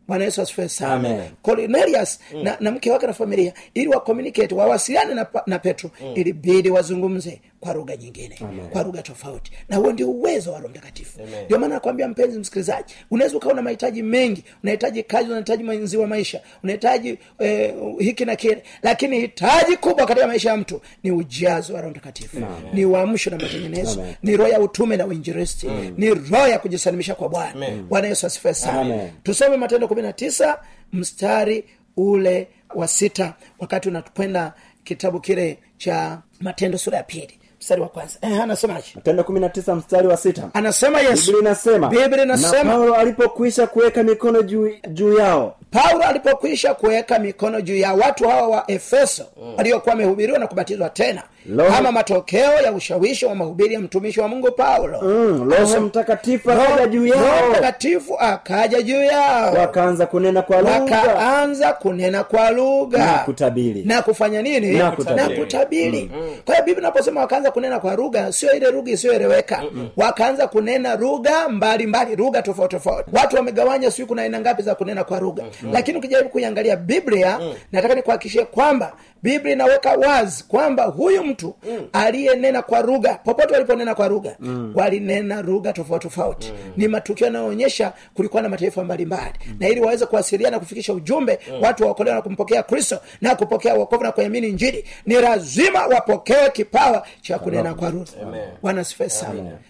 Bwana 0.07 0.24
yesu 0.25 0.41
asifiwe 0.41 0.69
sana. 0.69 0.93
Amen. 0.93 1.22
cornelius 1.41 2.19
na, 2.43 2.57
na 2.60 2.72
mke 2.72 2.91
wake 2.91 3.07
na 3.07 3.13
familia 3.13 3.53
ili 3.74 3.88
wacommunicate 3.88 4.55
wawasiliane 4.55 5.13
na, 5.13 5.27
na 5.46 5.60
petro 5.60 5.89
ilibidi 6.15 6.69
wazungumze 6.69 7.41
kwa 7.59 7.73
lugha 7.73 7.95
nyingine 7.95 8.39
kwa 8.71 8.83
lugha 8.83 9.01
tofauti. 9.01 9.51
Na 9.69 9.77
huo 9.77 9.91
ndio 9.91 10.09
uwezo 10.11 10.51
wa 10.51 10.57
roho 10.59 10.69
mtakatifu. 10.69 11.19
Ndio 11.45 11.59
maana 11.59 11.73
nakwambia 11.75 12.07
mpenzi 12.07 12.39
msikilizaji 12.39 12.93
unaweza 13.11 13.37
ukawa 13.37 13.53
na 13.53 13.61
mahitaji 13.61 14.03
mengi 14.03 14.43
unahitaji 14.63 15.03
kazi 15.03 15.29
unahitaji 15.29 15.63
mwenzi 15.63 15.97
wa 15.97 16.07
maisha 16.07 16.41
unahitaji 16.63 17.17
eh, 17.39 17.73
hiki 17.99 18.25
na 18.25 18.35
kile 18.35 18.63
lakini 18.83 19.19
hitaji 19.19 19.77
kubwa 19.77 20.05
katika 20.05 20.27
maisha 20.27 20.49
ya 20.49 20.57
mtu 20.57 20.81
ni 21.03 21.11
ujazo 21.11 21.73
wa 21.73 21.81
roho 21.81 21.91
mtakatifu. 21.91 22.37
Ni 22.73 22.85
uamsho 22.85 23.29
na 23.29 23.37
matengenezo. 23.37 24.05
Ni 24.23 24.37
roho 24.37 24.49
ya 24.51 24.59
utume 24.59 24.97
na 24.97 25.05
uinjilisti. 25.05 25.67
Ni 25.97 26.09
roho 26.09 26.47
ya 26.47 26.59
kujisalimisha 26.59 27.15
kwa 27.15 27.29
bwana. 27.29 27.69
Bwana 27.89 28.07
yesu 28.07 28.27
asifiwe 28.27 28.53
sana. 28.53 29.09
Tusome 29.23 29.57
matendo 29.57 29.87
kumi 29.87 30.01
na 30.01 30.13
tisa 30.13 30.59
mstari 30.93 31.63
ule 31.97 32.47
wa 32.75 32.87
sita 32.87 33.33
wakati 33.59 33.89
unakwenda 33.89 34.53
kitabu 34.83 35.19
kile 35.19 35.57
cha 35.77 36.21
matendo 36.39 36.77
sura 36.77 36.97
ya 36.97 37.03
pili 37.03 37.39
mstari 37.67 37.81
wa 37.81 37.88
kwanza. 37.88 38.17
Eh, 38.21 38.41
anasemaje? 38.41 38.86
Matendo 38.95 39.24
kumi 39.24 39.39
na 39.39 39.50
tisa 39.50 39.75
mstari 39.75 40.07
wa 40.07 40.17
sita. 40.17 40.50
Anasema 40.53 41.01
yesu. 41.01 41.25
Biblia 41.25 41.39
inasema 41.41 41.88
Biblia 41.89 42.24
inasema- 42.24 42.63
na 42.63 42.71
paulo 42.71 42.95
alipokwisha 42.95 43.67
kuweka 43.67 44.03
mikono 44.03 44.41
juu 44.41 44.69
juu 44.89 45.17
yao. 45.17 45.55
Paulo 45.71 46.03
alipokwisha 46.03 46.74
kuweka 46.74 47.19
mikono 47.19 47.62
juu 47.62 47.77
ya 47.77 47.93
watu 47.93 48.27
hawa 48.29 48.47
wa 48.47 48.71
efeso 48.71 49.25
waliokuwa 49.57 49.93
wamehubiriwa 49.95 50.39
na 50.39 50.47
kubatizwa 50.47 50.89
tena 50.89 51.24
Lo- 51.46 51.65
kama 51.65 51.91
matokeo 51.91 52.51
ya 52.62 52.72
ushawishi 52.74 53.25
wa 53.25 53.36
mahubiri 53.36 53.74
ya 53.74 53.79
mtumishi 53.79 54.20
wa 54.20 54.27
mungu 54.27 54.51
paulo. 54.51 55.01
Mm, 55.01 55.50
roho 55.51 55.79
mtakatifu 55.82 56.51
akaja 56.51 56.88
juu 56.88 57.08
yao. 57.08 57.50
Mtakatifu 57.51 58.20
akaja 58.20 58.82
juu 58.82 59.03
yao. 59.03 59.53
Wakaanza 59.53 60.06
kunena 60.06 60.41
kwa 60.41 60.58
lugha. 60.62 60.72
Wakaanza 61.01 61.74
kunena 61.74 62.24
kwa 62.24 62.51
lugha. 62.51 62.98
Na 62.98 63.17
kutabiri. 63.17 63.84
Na 63.86 64.01
kufanya 64.01 64.41
nini? 64.41 64.72
Na 64.72 64.91
kutabiri. 64.91 65.29
na 65.36 65.39
kutabiri. 65.44 66.12
Kwa 66.46 66.56
hiyo 66.56 66.65
biblia 66.65 66.82
inaposema 66.88 67.22
wakaanza 67.22 67.51
kunena 67.51 67.79
kwa 67.79 67.96
lugha 67.96 68.32
sio 68.32 68.53
ile 68.53 68.72
lugha 68.72 68.91
isiyoeleweka. 68.91 69.63
Wakaanza 69.98 70.48
kunena 70.48 70.96
lugha 70.96 71.50
mbalimbali 71.50 72.15
lugha 72.15 72.41
tofauti 72.41 72.75
tofauti. 72.75 73.10
Watu 73.13 73.36
wamegawanya 73.36 73.91
siu 73.91 74.08
kuna 74.08 74.22
aina 74.22 74.39
ngapi 74.39 74.62
za 74.62 74.75
kunena 74.75 75.03
kwa 75.03 75.20
lugha. 75.20 75.44
Lakini 75.74 75.98
ukijaribu 75.98 76.29
kuiangalia 76.29 76.75
biblia 76.75 77.39
nataka 77.72 77.96
nikuhakikishie 77.96 78.46
kwamba 78.46 78.94
biblia 79.24 79.53
inaweka 79.53 79.91
wazi 79.94 80.44
kwamba 80.48 80.84
huyu 80.84 81.24
mtu 81.27 81.55
aliyenena 81.93 82.62
kwa 82.62 82.81
lugha 82.81 83.15
popote 83.15 83.53
waliponena 83.53 83.96
kwa 83.96 84.07
lugha 84.07 84.36
walinena 84.75 85.41
lugha 85.41 85.74
tofauti 85.74 86.07
tofauti. 86.07 86.53
Ni 86.77 86.88
matukio 86.88 87.25
yanayoonyesha 87.27 87.93
kulikuwa 88.13 88.41
na 88.41 88.50
mataifa 88.50 88.84
mbalimbali. 88.84 89.34
Na 89.60 89.67
ili 89.67 89.81
waweze 89.81 90.05
kuwasiliana 90.05 90.51
na 90.51 90.60
kufikisha 90.60 90.93
ujumbe 90.93 91.39
watu 91.62 91.84
waokolewa 91.84 92.15
na 92.15 92.22
kumpokea 92.22 92.63
kristo 92.63 93.00
na 93.22 93.36
kupokea 93.36 93.75
uokovu 93.75 94.03
na 94.03 94.12
kuamini 94.12 94.51
njiri 94.51 94.86
ni 95.05 95.15
lazima 95.15 95.86
wapokee 95.88 96.50
kipawa 96.53 97.07
cha 97.22 97.39
kunena 97.39 97.74
kwa 97.74 97.89
lugha. 97.89 98.12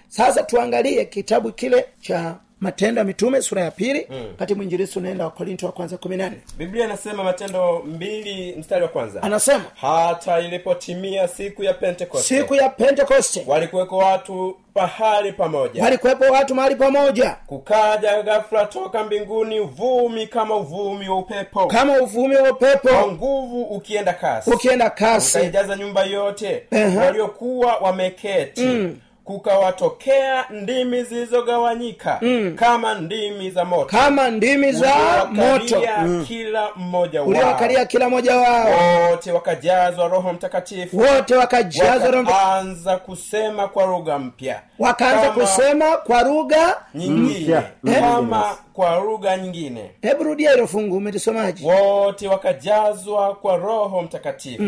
Sasa 0.08 0.44
tuangalie 0.44 1.06
kitabu 1.06 1.52
kile 1.52 1.86
cha 2.02 2.36
matendo 2.62 3.00
ya 3.00 3.06
mitume 3.06 3.42
sura 3.42 3.62
ya 3.62 3.72
pili 3.72 4.08
wakati 4.32 4.56
mwinjilisi 4.56 5.00
unaenda 5.00 5.24
wa 5.26 5.32
korinto 5.32 5.66
wa 5.66 5.72
kwanza 5.72 5.98
kumi 5.98 6.18
nane 6.18 6.38
biblia 6.58 6.86
inasema 6.86 7.24
matendo 7.24 7.80
mbili 7.86 8.56
mstari 8.60 8.82
wa 8.84 8.88
kwanza. 8.90 9.24
Anasema 9.24 9.64
hata 9.76 10.40
ilipotimia 10.40 11.28
siku 11.28 11.64
ya 11.64 11.74
pentekoste 11.74 12.36
siku 12.38 12.56
ya 12.56 12.70
pentekoste 12.70 13.44
walikuweko 13.48 13.98
watu 13.98 14.58
pahali 14.74 15.32
pamoja. 15.34 15.84
walikuwepo 15.84 16.24
watu 16.24 16.56
mahali 16.56 16.76
pamoja. 16.76 17.36
Kukaja 17.48 18.22
ghafula 18.24 18.66
toka 18.66 19.04
mbinguni 19.04 19.60
uvumi 19.60 20.28
kama 20.28 20.56
uvumi 20.56 21.10
wa 21.10 21.18
upepo. 21.20 21.68
Kama 21.68 22.02
uvumi 22.02 22.36
wa 22.36 22.54
kwa 22.54 23.08
nguvu 23.12 23.62
ukienda 23.64 24.14
kasi. 24.14 24.50
Ukienda 24.52 24.90
kasi. 24.90 25.38
Ukaijaza 25.38 25.76
nyumba 25.76 26.04
yote. 26.04 26.64
Ehe. 26.72 26.98
waliokuwa 26.98 27.76
wameketi 27.78 28.90
kukawatokea 29.28 30.46
ndimi 30.50 31.04
zilizogawanyika 31.04 32.20
kama 32.56 32.94
ndimi 32.94 33.52
za 33.52 33.66
moto. 33.66 33.86
Kama 33.86 34.30
ndimi 34.30 34.72
za 34.72 34.94
moto. 35.32 35.76
Uliowakalia 35.76 36.26
kila 36.28 36.70
mmoja 36.76 37.20
wao. 37.22 37.30
Uliwakalia 37.30 37.86
kila 37.86 38.10
mmoja 38.10 38.38
wao. 38.38 38.68
Wote 39.12 39.32
wakajazwa 39.32 40.08
roho 40.08 40.34
mtakatifu. 40.34 40.98
Wote 40.98 41.36
wakajazwa 41.36 42.12
Roho 42.12 42.24
Mtakatifu. 42.24 42.32
wakaanza 42.48 42.98
kusema 42.98 43.68
kwa 43.68 43.86
lugha 43.86 44.20
mpya. 44.20 44.62
Wakaanza 44.80 45.32
kusema 45.32 45.98
kwa 45.98 46.22
lugha 46.24 46.78
nyingine. 46.96 47.62
kama 48.00 48.58
kwa 48.74 49.00
lugha 49.00 49.38
nyingine. 49.38 49.92
Hebu 50.02 50.24
rudia 50.24 50.52
hilo 50.52 50.68
fungu 50.68 50.98
umelisomaji 50.98 51.66
wote 51.66 52.28
wakajazwa 52.28 53.36
kwa 53.36 53.58
roho 53.58 54.02
mtakatifu. 54.02 54.64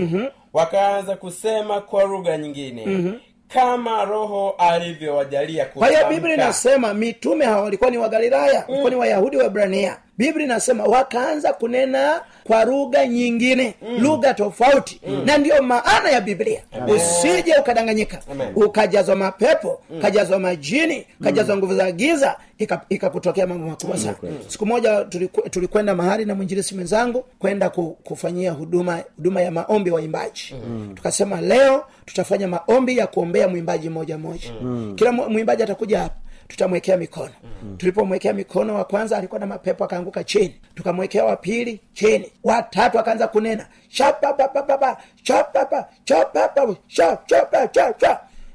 Wakaanza 0.53 1.15
kusema 1.15 1.81
kwa 1.81 2.03
lugha 2.03 2.37
nyingine 2.37 3.13
kama 3.53 4.06
roho 4.06 4.56
alivyowajalia 4.58 5.65
kwa 5.65 5.88
hiyo 5.88 6.08
biblia 6.10 6.34
inasema 6.34 6.94
mitume 6.94 7.46
hawa 7.46 7.62
walikuwa 7.62 7.89
ni 7.89 7.98
wagalilaya 7.98 8.65
walikuwa 8.68 8.89
ni 8.89 8.96
wayahudi 8.96 9.38
wa 9.38 9.46
ibrania 9.46 9.98
biblia 10.19 10.45
inasema 10.45 10.83
wakaanza 10.83 11.53
kunena 11.53 12.21
kwa 12.43 12.65
lugha 12.65 13.05
nyingine 13.07 13.75
lugha 13.99 14.33
tofauti. 14.33 15.01
Na 15.25 15.38
ndiyo 15.38 15.63
maana 15.63 16.09
ya 16.09 16.21
biblia. 16.21 16.61
Usije 16.88 17.55
ukadanganyika. 17.59 18.19
Ukajazwa 18.55 19.15
mapepo 19.15 19.81
ukajazwa 19.97 20.39
majini 20.39 21.05
ukajazwa 21.21 21.57
nguvu 21.57 21.75
za 21.75 21.91
giza 21.91 22.35
ika- 22.57 22.81
ikakutokea 22.89 23.47
mambo 23.47 23.67
makubwa 23.67 23.97
sana. 23.97 24.15
siku 24.47 24.65
moja 24.65 25.03
tuliku- 25.03 25.49
tulikwenda 25.49 25.95
mahali 25.95 26.25
na 26.25 26.35
mwinjilisi 26.35 26.75
mwenzangu 26.75 27.25
kwenda 27.39 27.69
ku, 27.69 27.97
kufanyia 28.03 28.51
huduma 28.51 28.99
huduma 29.15 29.41
ya 29.41 29.51
maombi 29.51 29.91
waimbaji. 29.91 30.55
Tukasema 30.95 31.41
leo 31.41 31.83
tutafanya 32.05 32.47
maombi 32.47 32.97
ya 32.97 33.07
kuombea 33.07 33.47
mwimbaji 33.47 33.89
moja 33.89 34.17
moja. 34.17 34.51
Mm. 34.61 34.93
kila 34.95 35.11
mwimbaji 35.11 35.63
atakuja 35.63 35.99
hapa 35.99 36.15
tutamwekea 36.53 36.98
mikono 36.98 37.32
tulipomwekea 37.77 38.34
mikono 38.34 38.75
wa 38.75 38.86
kwanza 38.86 39.18
alikuwa 39.18 39.39
na 39.39 39.46
mapepo 39.46 39.84
akaanguka 39.84 40.24
chini 40.24 40.62
tukamwekea 40.75 41.25
wa 41.25 41.36
pili 41.36 41.82
chini 41.94 42.32
watatu 42.44 43.00
akaanza 43.00 43.27
kunena 43.27 43.68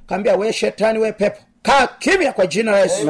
kaambia 0.07 0.37
we 0.37 0.53
shetani 0.53 0.99
we 0.99 1.13
pepo 1.13 1.41
kaa 1.63 1.87
kimya 1.87 2.33
kwa 2.33 2.47
jina 2.47 2.73
la 2.73 2.81
yesu 2.81 3.07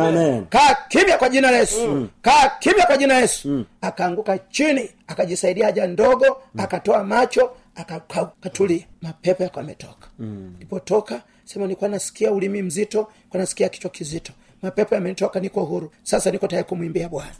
kaa 0.51 0.77
kimya 0.89 1.19
kwa 1.19 1.29
jina 1.29 1.51
la 1.51 1.57
yesu 1.59 2.09
kaa 2.23 2.49
kimya 2.61 2.87
kwa 2.87 2.97
jina 2.97 3.15
la 3.15 3.21
yesu 3.21 3.65
akaanguka 3.81 4.39
chini 4.39 4.91
akajisaidia 5.07 5.67
haja 5.67 5.87
ndogo 5.87 6.43
akatoa 6.59 7.05
macho 7.05 7.57
aka- 7.75 7.97
akatulia 8.17 8.85
mapepo 9.03 9.43
yako 9.43 9.61
ametoka 9.61 10.09
ilipotoka 10.57 11.23
sema 11.45 11.65
nilikuwa 11.65 11.91
nasikia 11.91 12.33
ulimi 12.33 12.63
mzito 12.63 12.99
nilikuwa 13.19 13.41
nasikia 13.41 13.69
kichwa 13.69 13.91
kizito 13.91 14.33
mapepo 14.65 14.95
yamenitoka 14.95 15.41
niko 15.41 15.65
huru 15.65 15.91
sasa 16.03 16.31
niko 16.31 16.47
tayari 16.47 16.69
kumwimbia 16.69 17.09
bwana 17.09 17.31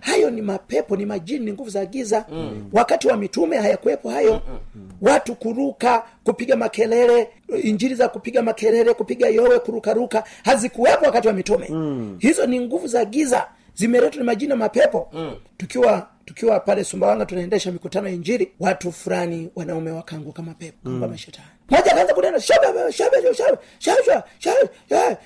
hayo 0.00 0.30
ni 0.30 0.42
mapepo 0.42 0.96
ni 0.96 1.06
majini 1.06 1.44
ni 1.44 1.52
nguvu 1.52 1.70
za 1.70 1.86
giza 1.86 2.24
mm. 2.32 2.68
wakati 2.72 3.08
wa 3.08 3.16
mitume 3.16 3.56
hayakuwepo 3.56 4.10
hayo 4.10 4.42
mm. 4.74 4.88
watu 5.02 5.34
kuruka 5.34 6.02
kupiga 6.24 6.56
makelele 6.56 7.28
injiri 7.62 7.94
za 7.94 8.08
kupiga 8.08 8.42
makelele 8.42 8.94
kupiga 8.94 9.28
yowe 9.28 9.58
kurukaruka 9.58 10.24
hazikuwepo 10.44 11.04
wakati 11.04 11.28
wa 11.28 11.34
mitume 11.34 11.66
mm. 11.70 12.16
hizo 12.18 12.46
ni 12.46 12.60
nguvu 12.60 12.86
za 12.86 13.04
giza 13.04 13.46
zimeletwa 13.74 14.20
ni 14.20 14.26
majini 14.26 14.48
na 14.48 14.56
mapepo 14.56 15.08
mm. 15.12 15.34
tukiwa 15.56 16.08
tukiwa 16.24 16.60
pale 16.60 16.84
sumbawanga 16.84 17.26
tunaendesha 17.26 17.72
mikutano 17.72 18.08
ya 18.08 18.14
injiri 18.14 18.52
watu 18.60 18.92
fulani 18.92 19.48
wanaume 19.56 19.90
wakaanguka 19.90 20.42
mapepo 20.42 20.78
mm. 20.88 20.98
mashetani 21.10 21.48
moja 21.70 21.92
akaanza 21.92 22.14
kunena 22.14 22.40
shaba 22.40 22.92
shaba 22.92 22.92
shaba 22.92 23.22
shaba 23.22 23.58
shaba 23.78 24.24
shaba 24.38 24.68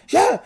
shaba 0.06 0.40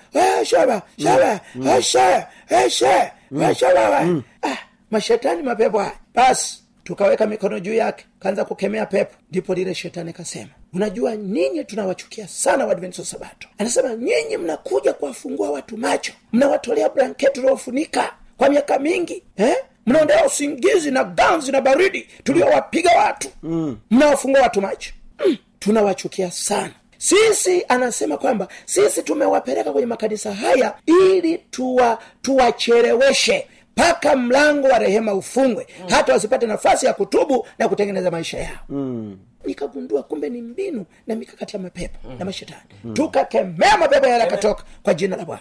shaba 0.44 0.82
shaba 0.98 1.40
shaba 1.82 1.82
shaba 1.82 2.70
shaba 2.70 3.54
shaba 3.54 4.22
ah 4.42 4.56
mashetani 4.90 5.42
mapepo 5.42 5.78
haya 5.78 5.92
basi 6.14 6.58
tukaweka 6.84 7.26
mikono 7.26 7.60
juu 7.60 7.74
yake 7.74 8.04
kaanza 8.20 8.44
kukemea 8.44 8.86
pepo 8.86 9.14
ndipo 9.30 9.54
lile 9.54 9.74
shetani 9.74 10.12
kasema 10.12 10.50
unajua 10.74 11.16
nyinyi 11.16 11.64
tunawachukia 11.64 12.28
sana 12.28 12.66
wadventista 12.66 13.04
sabato 13.18 13.48
anasema 13.58 13.94
nyinyi 13.94 14.36
mnakuja 14.36 14.92
kuwafungua 14.92 15.50
watu 15.50 15.76
macho 15.76 16.12
mnawatolea 16.32 16.88
blanketi 16.88 17.40
uliofunika 17.40 18.14
kwa 18.36 18.48
miaka 18.48 18.78
mingi 18.78 19.22
eh? 19.36 19.56
mnaondea 19.86 20.26
usingizi 20.26 20.90
na 20.90 21.04
ganzi 21.04 21.52
na 21.52 21.60
baridi 21.60 22.08
tuliowapiga 22.24 22.90
watu 22.98 23.28
mm. 23.42 23.78
mnawafungua 23.90 24.40
watu 24.42 24.60
macho 24.60 24.92
mm. 25.26 25.36
Tunawachukia 25.62 26.30
sana. 26.30 26.70
Sisi 26.98 27.64
anasema 27.68 28.16
kwamba 28.16 28.48
sisi 28.64 29.02
tumewapeleka 29.02 29.72
kwenye 29.72 29.86
makanisa 29.86 30.34
haya 30.34 30.74
ili 30.86 31.38
tuwa 31.38 31.98
tuwacheleweshe 32.22 33.46
mpaka 33.76 34.16
mlango 34.16 34.68
wa 34.68 34.78
rehema 34.78 35.14
ufungwe. 35.14 35.66
Mm. 35.80 35.86
hata 35.90 36.12
wasipate 36.12 36.46
nafasi 36.46 36.86
ya 36.86 36.92
kutubu 36.94 37.46
na 37.58 37.68
kutengeneza 37.68 38.10
maisha 38.10 38.38
yao. 38.38 38.58
Mm 38.68 39.18
nikagundua 39.44 40.02
kumbe 40.02 40.28
ni 40.30 40.42
mbinu 40.42 40.84
na 41.06 41.14
mikakati 41.14 41.56
ya 41.56 41.62
mapepo 41.62 41.98
mm. 42.08 42.16
na 42.18 42.24
mashetani 42.24 42.60
mm. 42.84 42.94
tukakemea 42.94 43.76
mapepo 43.78 44.06
yale 44.06 44.22
akatoka 44.24 44.64
kwa 44.82 44.94
jina 44.94 45.16
la 45.16 45.24
bwana 45.24 45.40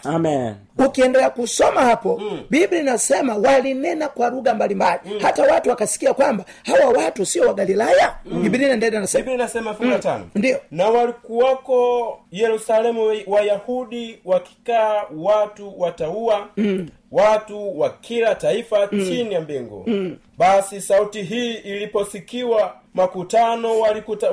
ukiendelea 0.77 1.29
kusoma 1.29 1.81
hapo 1.81 2.17
mm. 2.22 2.43
biblia 2.50 2.81
inasema 2.81 3.36
walinena 3.36 4.08
kwa 4.08 4.29
lugha 4.29 4.53
mbalimbali 4.53 5.00
mm. 5.05 5.20
hata 5.22 5.43
watu 5.43 5.70
wakasikia 5.70 6.13
kwamba 6.13 6.46
hawa 6.65 6.89
watu 7.03 7.25
sio 7.25 7.48
wagalilaya 7.48 8.15
mm. 8.25 8.43
biblia 8.43 8.65
inaendelea 8.65 9.00
nasema 9.00 9.20
biblia 9.22 9.36
inasema 9.36 9.74
fungu 9.74 9.91
la 9.91 10.00
tano 10.00 10.27
ndio 10.36 10.60
na 10.72 10.88
walikuwako 10.89 12.20
yerusalemu 12.31 13.12
wayahudi 13.28 14.19
wakikaa 14.26 15.04
watu 15.17 15.73
wataua 15.82 16.47
mm. 16.58 16.89
Watu 17.12 17.80
wa 17.80 17.89
kila 17.89 18.36
taifa 18.36 18.89
mm. 18.91 19.06
chini 19.08 19.34
ya 19.34 19.41
mbingu 19.41 19.84
mm. 19.88 20.17
basi 20.38 20.82
sauti 20.82 21.24
hii 21.24 21.54
iliposikiwa 21.54 22.76
makutano 22.93 23.80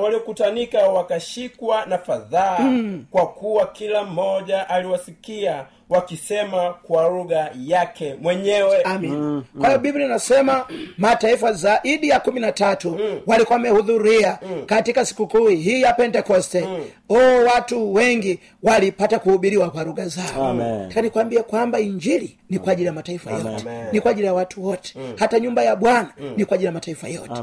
waliokutanika 0.03 0.79
wakashikwa 0.89 1.87
na 1.87 1.99
fadhaa 1.99 2.59
mm. 2.59 3.05
kwa 3.11 3.27
kuwa 3.27 3.67
kila 3.67 4.05
mmoja 4.05 4.69
aliwasikia 4.69 5.67
wakisema 5.91 6.75
kwa 6.83 7.09
lugha 7.09 7.51
yake 7.65 8.17
mwenyewe 8.21 8.83
amin 8.83 9.11
mm, 9.17 9.45
kwa 9.61 9.69
hiyo 9.69 9.79
biblia 9.81 10.07
inasema 10.07 10.67
mataifa 10.99 11.53
zaidi 11.53 12.09
ya 12.09 12.21
kumi 12.21 12.41
na 12.41 12.53
tatu 12.53 12.91
mm. 12.91 13.21
walikuwa 13.27 13.57
wamehudhuria 13.57 14.39
mm. 14.43 14.63
katika 14.67 15.05
sikukuu 15.05 15.47
hii 15.49 15.83
ya 15.83 15.93
pentekoste 15.93 16.61
mm. 16.61 16.85
o 17.09 17.15
watu 17.55 17.95
wengi 17.95 18.39
walipata 18.63 19.19
kuhubiriwa 19.19 19.71
kwa 19.71 19.85
lugha 19.85 20.09
zao 20.09 20.45
Amen. 20.47 20.89
Taka 20.89 21.03
nikwambie 21.03 21.43
kwamba 21.43 21.81
injili 21.81 22.39
ni 22.51 22.59
kwa 22.59 22.73
ajili 22.73 22.87
ya 22.87 22.93
mataifa 22.93 23.31
yote 23.31 23.49
Amen. 23.49 23.87
ni 23.93 24.01
kwa 24.01 24.11
ajili 24.11 24.27
ya 24.27 24.35
watu 24.35 24.65
wote 24.65 24.93
mm. 24.97 25.13
hata 25.17 25.41
nyumba 25.41 25.63
ya 25.63 25.77
bwana 25.77 26.09
mm. 26.21 26.33
ni 26.37 26.45
kwa 26.45 26.55
ajili 26.55 26.67
ya 26.67 26.73
mataifa 26.73 27.09
yote 27.09 27.43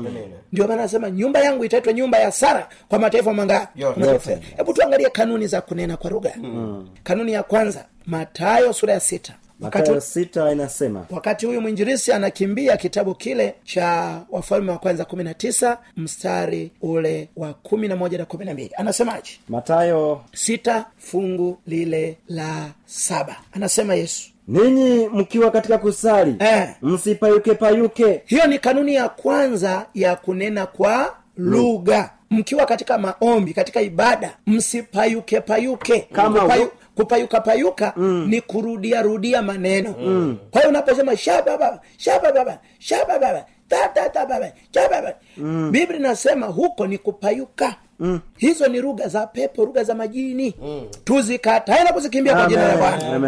ndio 0.51 0.67
maana 0.67 0.79
anasema 0.81 1.09
nyumba 1.09 1.39
yangu 1.39 1.65
itaitwa 1.65 1.93
nyumba 1.93 2.17
ya 2.19 2.31
sara 2.31 2.69
kwa 2.89 2.99
mataifa 2.99 3.31
yote. 3.75 4.39
hebu 4.57 4.73
tuangalie 4.73 5.09
kanuni 5.09 5.47
za 5.47 5.61
kunena 5.61 5.97
kwa 5.97 6.09
lugha 6.11 6.33
mm. 6.37 6.89
kanuni 7.03 7.33
ya 7.33 7.43
kwanza 7.43 7.85
matayo 8.05 8.73
sura 8.73 8.93
ya 8.93 8.99
sita. 8.99 9.33
Wakati, 9.61 9.81
matayo 9.81 10.01
sita 10.01 10.51
inasema 10.51 11.05
wakati 11.09 11.45
huyu 11.45 11.61
mwinjirisi 11.61 12.11
anakimbia 12.11 12.77
kitabu 12.77 13.15
kile 13.15 13.55
cha 13.63 14.21
wafalme 14.29 14.71
wa 14.71 14.77
kwanza 14.77 15.05
kumi 15.05 15.23
na 15.23 15.33
tisa 15.33 15.77
mstari 15.97 16.71
ule 16.81 17.29
wa 17.35 17.53
kumi 17.53 17.87
na 17.87 17.95
moja 17.95 18.17
na 18.17 18.25
kumi 18.25 18.45
na 18.45 18.53
mbili. 18.53 18.71
Anasemaje? 18.77 19.31
Matayo 19.49 20.21
sita 20.33 20.85
fungu 20.97 21.57
lile 21.67 22.17
la 22.27 22.69
saba. 22.85 23.35
Anasema 23.51 23.95
yesu. 23.95 24.29
Ninyi 24.47 25.07
mkiwa 25.07 25.51
katika 25.51 25.77
kusali 25.77 26.35
Eh. 26.39 26.69
msipayuke 26.81 27.53
payuke 27.53 28.21
hiyo 28.25 28.47
ni 28.47 28.59
kanuni 28.59 28.95
ya 28.95 29.09
kwanza 29.09 29.85
ya 29.93 30.15
kunena 30.15 30.65
kwa 30.65 31.15
lugha. 31.37 32.09
Mkiwa 32.29 32.65
katika 32.65 32.97
maombi 32.97 33.53
katika 33.53 33.81
ibada 33.81 34.37
msipayuke 34.47 35.41
payuke 35.41 35.99
Kama 35.99 36.41
Kupayu, 36.41 36.71
wa- 36.97 37.03
kupayuka 37.05 37.41
payuka 37.41 37.93
mm. 37.97 38.27
ni 38.29 38.41
kurudia 38.41 39.01
rudia 39.01 39.41
maneno 39.41 39.95
mm. 39.99 40.37
kwa 40.51 40.61
hiyo 40.61 40.69
unaposema 40.69 41.11
mm. 45.37 45.71
biblia 45.71 45.99
inasema 45.99 46.45
huko 46.47 46.87
ni 46.87 46.97
kupayuka 46.97 47.75
Mm. 47.99 48.19
hizo 48.37 48.67
ni 48.67 48.81
lugha 48.81 49.07
za 49.07 49.27
pepo 49.27 49.65
lugha 49.65 49.83
za 49.83 49.95
majini 49.95 50.55
mm. 50.61 50.81
tuzikatae 51.03 51.83
na 51.83 51.93
kuzikimbia 51.93 52.33
kwa 52.35 52.45
jina 52.45 52.67
la 52.67 52.77
bwana 52.77 53.19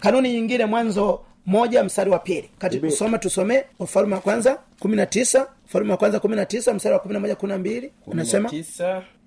kanuni 0.00 0.32
nyingine 0.32 0.64
mwanzo 0.66 1.20
moja 1.46 1.84
mstari 1.84 2.10
wa 2.10 2.18
pili 2.18 2.50
kati 2.58 2.76
kusoma 2.90 3.18
tusomee 3.18 3.62
ufalume 3.78 4.14
wa 4.14 4.20
kwanza 4.20 4.58
kumi 4.80 4.96
na 4.96 5.06
tisa 5.06 5.46
ufalume 5.66 5.90
wa 5.92 5.96
kwanza 5.96 6.20
kumi 6.20 6.36
na 6.36 6.46
tisa 6.46 6.74
mstari 6.74 6.92
wa 6.92 6.98
kumi 6.98 7.14
na 7.14 7.20
moja 7.20 7.36
kumi 7.36 7.52
na 7.52 7.58
mbili 7.58 7.92
unasema 8.06 8.48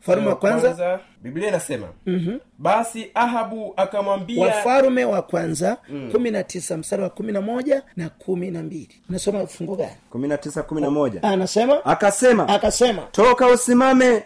ufalume 0.01 0.27
wa 0.27 0.35
kwanza. 0.35 0.99
Biblia 1.21 1.47
inasema 1.47 1.87
mm-hmm. 2.05 2.39
basi 2.59 3.11
ahabu 3.13 3.73
akamwambia 3.77 4.45
wafalume 4.45 5.05
wa 5.05 5.21
kwanza 5.21 5.77
kumi 6.11 6.31
na 6.31 6.43
tisa 6.43 6.77
mstari 6.77 7.01
wa 7.03 7.09
kumi 7.09 7.31
na 7.31 7.41
moja 7.41 7.83
na 7.95 8.09
kumi 8.09 8.51
na 8.51 8.63
mbili. 8.63 8.89
Unasoma 9.09 9.47
fungu 9.47 9.75
gani? 9.75 9.89
kumi 10.09 10.27
na 10.27 10.37
tisa 10.37 10.63
kumi 10.63 10.81
na 10.81 10.89
moja. 10.89 11.23
Anasema 11.23 11.85
akasema 11.85 12.47
akasema. 12.49 13.01
Toka 13.11 13.47
usimame 13.47 14.23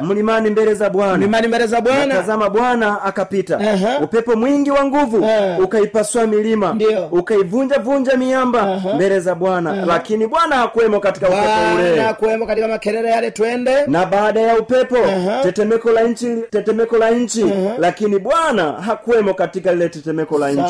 mlimani 0.00 0.50
mbele 0.50 0.74
za 0.74 0.90
bwana. 0.90 1.16
Mlimani 1.18 1.48
mbele 1.48 1.66
za 1.66 1.80
bwana. 1.80 2.14
Tazama 2.14 2.50
bwana 2.50 3.02
akapita. 3.02 3.58
Aha. 3.58 3.98
upepo 3.98 4.36
mwingi 4.36 4.70
wa 4.70 4.84
nguvu 4.84 5.24
Eh. 5.24 5.60
ukaipasua 5.64 6.26
milima. 6.26 6.72
Ndiyo. 6.74 7.06
ukaivunja 7.06 7.78
vunja 7.78 8.16
miamba 8.16 8.80
mbele 8.94 9.20
za 9.20 9.34
bwana. 9.34 9.86
Lakini 9.86 10.26
bwana 10.26 10.56
hakuwemo 10.56 11.00
katika 11.00 11.28
upepo 11.28 11.74
ule. 11.76 12.00
hakuwemo 12.00 12.46
katika 12.46 12.68
makelele 12.68 13.08
yale 13.08 13.30
twende. 13.30 13.86
Na 13.86 14.06
baada 14.06 14.40
ya 14.40 14.58
upepo 14.58 14.96
Aha. 14.96 15.42
tetemeko 15.42 15.90
la 15.90 16.02
nchi 16.02 16.26
tetemeko 16.50 16.96
la 16.98 17.10
nchi 17.10 17.44
lakini 17.78 18.18
bwana 18.18 18.72
hakuwemo 18.72 19.34
katika 19.34 19.72
lile 19.72 19.88
tetemeko 19.88 20.38
la 20.38 20.50
nchi. 20.50 20.60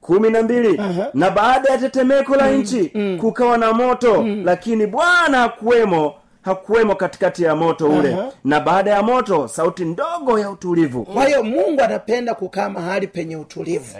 Kumi 0.00 0.30
na 0.30 0.42
mbili. 0.42 0.80
Na 1.14 1.30
baada 1.30 1.70
ya 1.72 1.78
tetemeko 1.78 2.36
la 2.36 2.50
nchi 2.50 2.92
kukawa 3.20 3.58
na 3.58 3.72
moto 3.72 4.26
lakini 4.44 4.86
bwana 4.86 5.38
hakuwemo 5.38 6.14
hakuwemo 6.42 6.94
katikati 6.94 7.42
ya 7.42 7.56
moto 7.56 7.88
ule. 7.88 8.12
Aha. 8.14 8.32
na 8.44 8.60
baada 8.60 8.90
ya 8.90 9.02
moto 9.02 9.48
sauti 9.48 9.84
ndogo 9.84 10.38
ya 10.38 10.50
utulivu. 10.50 11.04
Kwa 11.04 11.24
hiyo 11.24 11.42
mungu 11.42 11.80
anapenda 11.80 12.34
kukaa 12.34 12.68
mahali 12.68 13.06
penye 13.06 13.36
utulivu. 13.36 13.96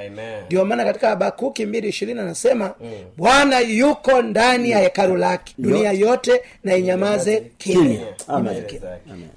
Ndio 0.46 0.64
maana 0.64 0.84
katika 0.84 1.08
habakuki 1.08 1.66
mbili 1.66 1.88
ishirini 1.88 2.20
anasema 2.20 2.74
bwana 3.16 3.60
yuko 3.60 4.22
ndani 4.22 4.70
ya 4.70 4.78
hekalu 4.78 5.16
lake. 5.16 5.54
Dunia 5.58 5.92
yote 5.92 6.42
na. 6.64 6.76
Inyamaze 6.76 7.42
kimya. 7.58 8.00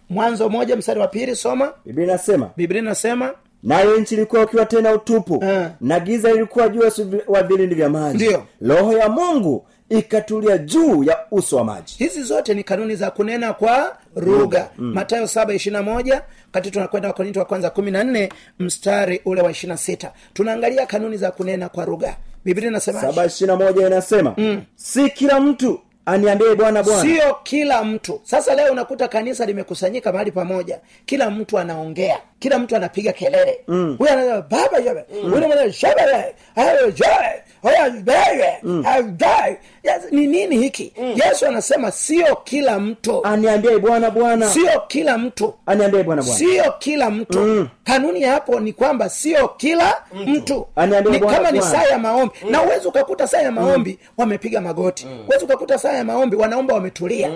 mwanzo 0.09 0.49
moja 0.49 0.75
mstari 0.75 0.99
wa 0.99 1.07
pili 1.07 1.35
soma. 1.35 1.71
Biblia 1.85 2.05
inasema 2.05 2.49
biblia 2.57 2.81
inasema 2.81 3.31
nayo 3.63 3.97
nchi 3.99 4.15
ilikuwa 4.15 4.41
ukiwa 4.43 4.65
tena 4.65 4.93
utupu 4.93 5.33
uh. 5.35 5.65
na 5.81 5.99
giza 5.99 6.31
ilikuwa 6.31 6.69
juu 6.69 6.81
wa 7.27 7.43
vilindi 7.43 7.75
vya 7.75 7.89
maji. 7.89 8.15
Ndio. 8.25 8.43
Roho 8.61 8.93
ya 8.97 9.09
mungu 9.09 9.65
ikatulia 9.99 10.57
juu 10.57 11.03
ya 11.03 11.17
uso 11.31 11.57
wa 11.57 11.63
maji. 11.63 11.95
Hizi 11.97 12.23
zote 12.23 12.53
ni 12.53 12.63
kanuni 12.63 12.95
za 12.95 13.11
kunena 13.11 13.53
kwa 13.53 13.97
lugha. 14.15 14.69
Matayo 14.77 15.27
saba 15.27 15.53
ishirina 15.53 15.83
moja 15.83 16.21
kati 16.51 16.71
tunakwenda 16.71 17.07
wakorinto 17.09 17.39
wa 17.39 17.45
kwanza 17.45 17.69
kumi 17.69 17.91
na 17.91 18.03
nne 18.03 18.29
mstari 18.59 19.21
ule 19.25 19.41
wa 19.41 19.51
ishirina 19.51 19.77
sita. 19.77 20.11
Tunaangalia 20.33 20.85
kanuni 20.85 21.17
za 21.17 21.31
kunena 21.31 21.69
kwa 21.69 21.85
lugha. 21.85 22.15
Biblia 22.45 22.67
inasema 22.69 23.01
saba 23.01 23.25
ishirina 23.25 23.55
moja 23.55 23.87
inasema 23.87 24.35
si 24.75 25.09
kila 25.09 25.39
mtu 25.39 25.79
aniambie 26.05 26.55
bwana 26.55 26.83
bwana. 26.83 27.01
Sio 27.01 27.35
kila 27.43 27.83
mtu. 27.83 28.19
Sasa 28.23 28.55
leo 28.55 28.71
unakuta 28.71 29.07
kanisa 29.07 29.45
limekusanyika 29.45 30.11
mahali 30.11 30.31
pamoja. 30.31 30.79
Kila 31.05 31.29
mtu 31.29 31.59
anaongea 31.59 32.17
kila 32.43 32.59
mtu 32.59 32.75
anapiga 32.75 33.13
kelele. 33.13 33.59
Huyu 33.67 34.09
baba 34.49 34.77
huyu 35.21 35.47
mwana 35.47 35.61
Yes, 39.83 40.01
ni 40.11 40.27
nini 40.27 40.57
hiki? 40.57 40.93
Yesu 41.25 41.45
anasema 41.47 41.91
sio 41.91 42.35
kila 42.35 42.79
mtu. 42.79 43.25
Aniambie 43.25 43.77
bwana 43.79 44.09
bwana. 44.11 44.49
Sio 44.49 44.81
kila 44.87 45.17
mtu. 45.17 45.53
Aniambie 45.65 46.03
bwana 46.03 46.21
bwana. 46.23 46.37
Sio 46.37 46.73
kila 46.79 47.09
mtu. 47.09 47.67
Kanuni 47.83 48.21
ya 48.21 48.31
hapo 48.31 48.59
ni 48.59 48.73
kwamba 48.73 49.09
sio 49.09 49.47
kila 49.47 49.95
mtu. 50.25 50.67
ni 51.11 51.19
kama 51.19 51.51
ni 51.51 51.61
saa 51.61 51.83
ya 51.83 51.99
maombi. 51.99 52.33
Na 52.49 52.61
uwezi 52.63 52.87
ukakuta 52.87 53.27
saa 53.27 53.41
ya 53.41 53.51
maombi 53.51 53.99
wamepiga 54.17 54.61
magoti. 54.61 55.07
Uwezi 55.27 55.45
ukakuta 55.45 55.77
saa 55.77 55.91
ya 55.93 56.03
maombi 56.03 56.35
wanaomba 56.35 56.73
wametulia 56.73 57.31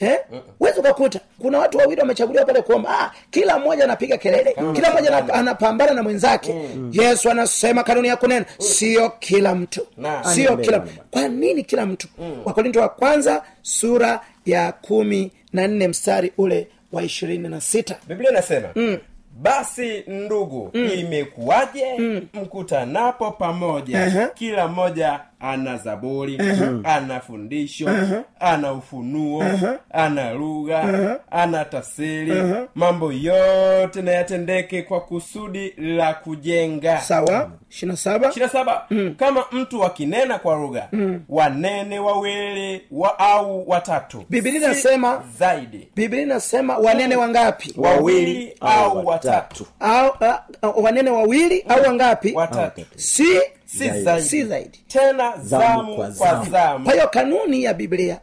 Eh? 0.00 0.16
Huwezi 0.58 0.80
ukakuta. 0.80 1.20
Kuna 1.38 1.58
watu 1.58 1.78
wawili 1.78 2.00
wamechaguliwa 2.00 2.44
pale 2.44 2.62
kuomba. 2.62 3.00
Ah, 3.00 3.12
kila 3.30 3.58
mmoja 3.58 3.84
anapiga 3.84 4.16
kelele. 4.18 4.56
Kila 4.74 4.90
mmoja 4.90 5.16
ana- 5.16 5.34
anapambana 5.34 5.92
na 5.92 6.02
mwenzake. 6.02 6.54
Yesu 6.92 7.30
anasema 7.30 7.82
kanuni 7.84 8.08
ya 8.08 8.16
kunena 8.16 8.44
sio 8.58 9.10
kila 9.10 9.54
mtu. 9.54 9.86
Na. 9.96 10.24
sio 10.24 10.56
kila 10.56 10.78
mtu. 10.78 10.92
kwa 11.10 11.28
nini 11.28 11.62
kila 11.64 11.86
mtu? 11.86 12.08
Wakorinto 12.44 12.80
wa 12.80 12.88
kwanza 12.88 13.42
sura 13.62 14.20
ya 14.46 14.72
kumi 14.72 15.32
na 15.52 15.68
nne 15.68 15.88
mstari 15.88 16.32
ule 16.38 16.68
wa 16.92 17.02
ishirini 17.02 17.48
na 17.48 17.60
sita. 17.60 17.96
Biblia 18.08 18.30
inasema 18.30 18.68
basi 19.42 20.04
ndugu 20.06 20.70
imekuwaje 20.74 21.84
mkutanapo 22.34 23.30
pamoja 23.30 24.04
Aha. 24.04 24.26
kila 24.26 24.68
mmoja 24.68 25.20
ana 25.44 25.76
zaburi 25.76 26.38
ana 26.84 27.20
fundisho 27.20 27.90
ana 28.40 28.72
ufunuo 28.72 29.44
ana 29.90 30.32
lugha 30.32 31.18
ana 31.30 31.64
tafsiri. 31.64 32.32
Mambo 32.74 33.12
yote 33.12 34.02
na 34.02 34.12
yatendeke 34.12 34.82
kwa 34.82 35.00
kusudi 35.00 35.74
la 35.78 36.14
kujenga. 36.14 36.98
Sawa. 37.00 37.50
Ishirina 37.70 37.96
saba. 37.96 38.32
Saba. 38.48 38.86
Kama 39.16 39.44
mtu 39.52 39.84
akinena 39.84 40.38
kwa 40.38 40.56
lugha 40.56 40.88
wanene 41.28 41.98
wawili 41.98 42.82
wa 42.90 43.18
au 43.18 43.70
watatu? 43.70 44.24
Biblia 44.30 44.56
Si 44.60 45.20
zaidi. 45.38 45.88
Biblia 45.96 46.22
inasema 46.22 46.78
wanene 46.78 47.16
wangapi? 47.16 47.74
Wawili 47.76 48.56
au 48.60 49.06
watatu. 49.06 49.66
au 49.80 50.10
uh, 50.62 50.84
wanene 50.84 51.10
wawili 51.10 51.64
au 51.68 51.82
wangapi? 51.82 52.32
Watatu. 52.34 52.80
Si 52.96 53.24
si 53.78 53.90
zaidi, 54.02 54.22
si 54.28 54.44
zaidi. 54.44 54.78
Tena 54.88 55.32
Zamu 55.42 55.42
zamu 55.42 55.96
kwa 55.96 56.06
kwa 56.06 56.10
zamu. 56.10 56.50
zamu. 56.50 56.84
Kwa 56.84 56.94
hiyo 56.94 57.08
kanuni 57.08 57.62
ya 57.64 57.74
biblia 57.74 58.20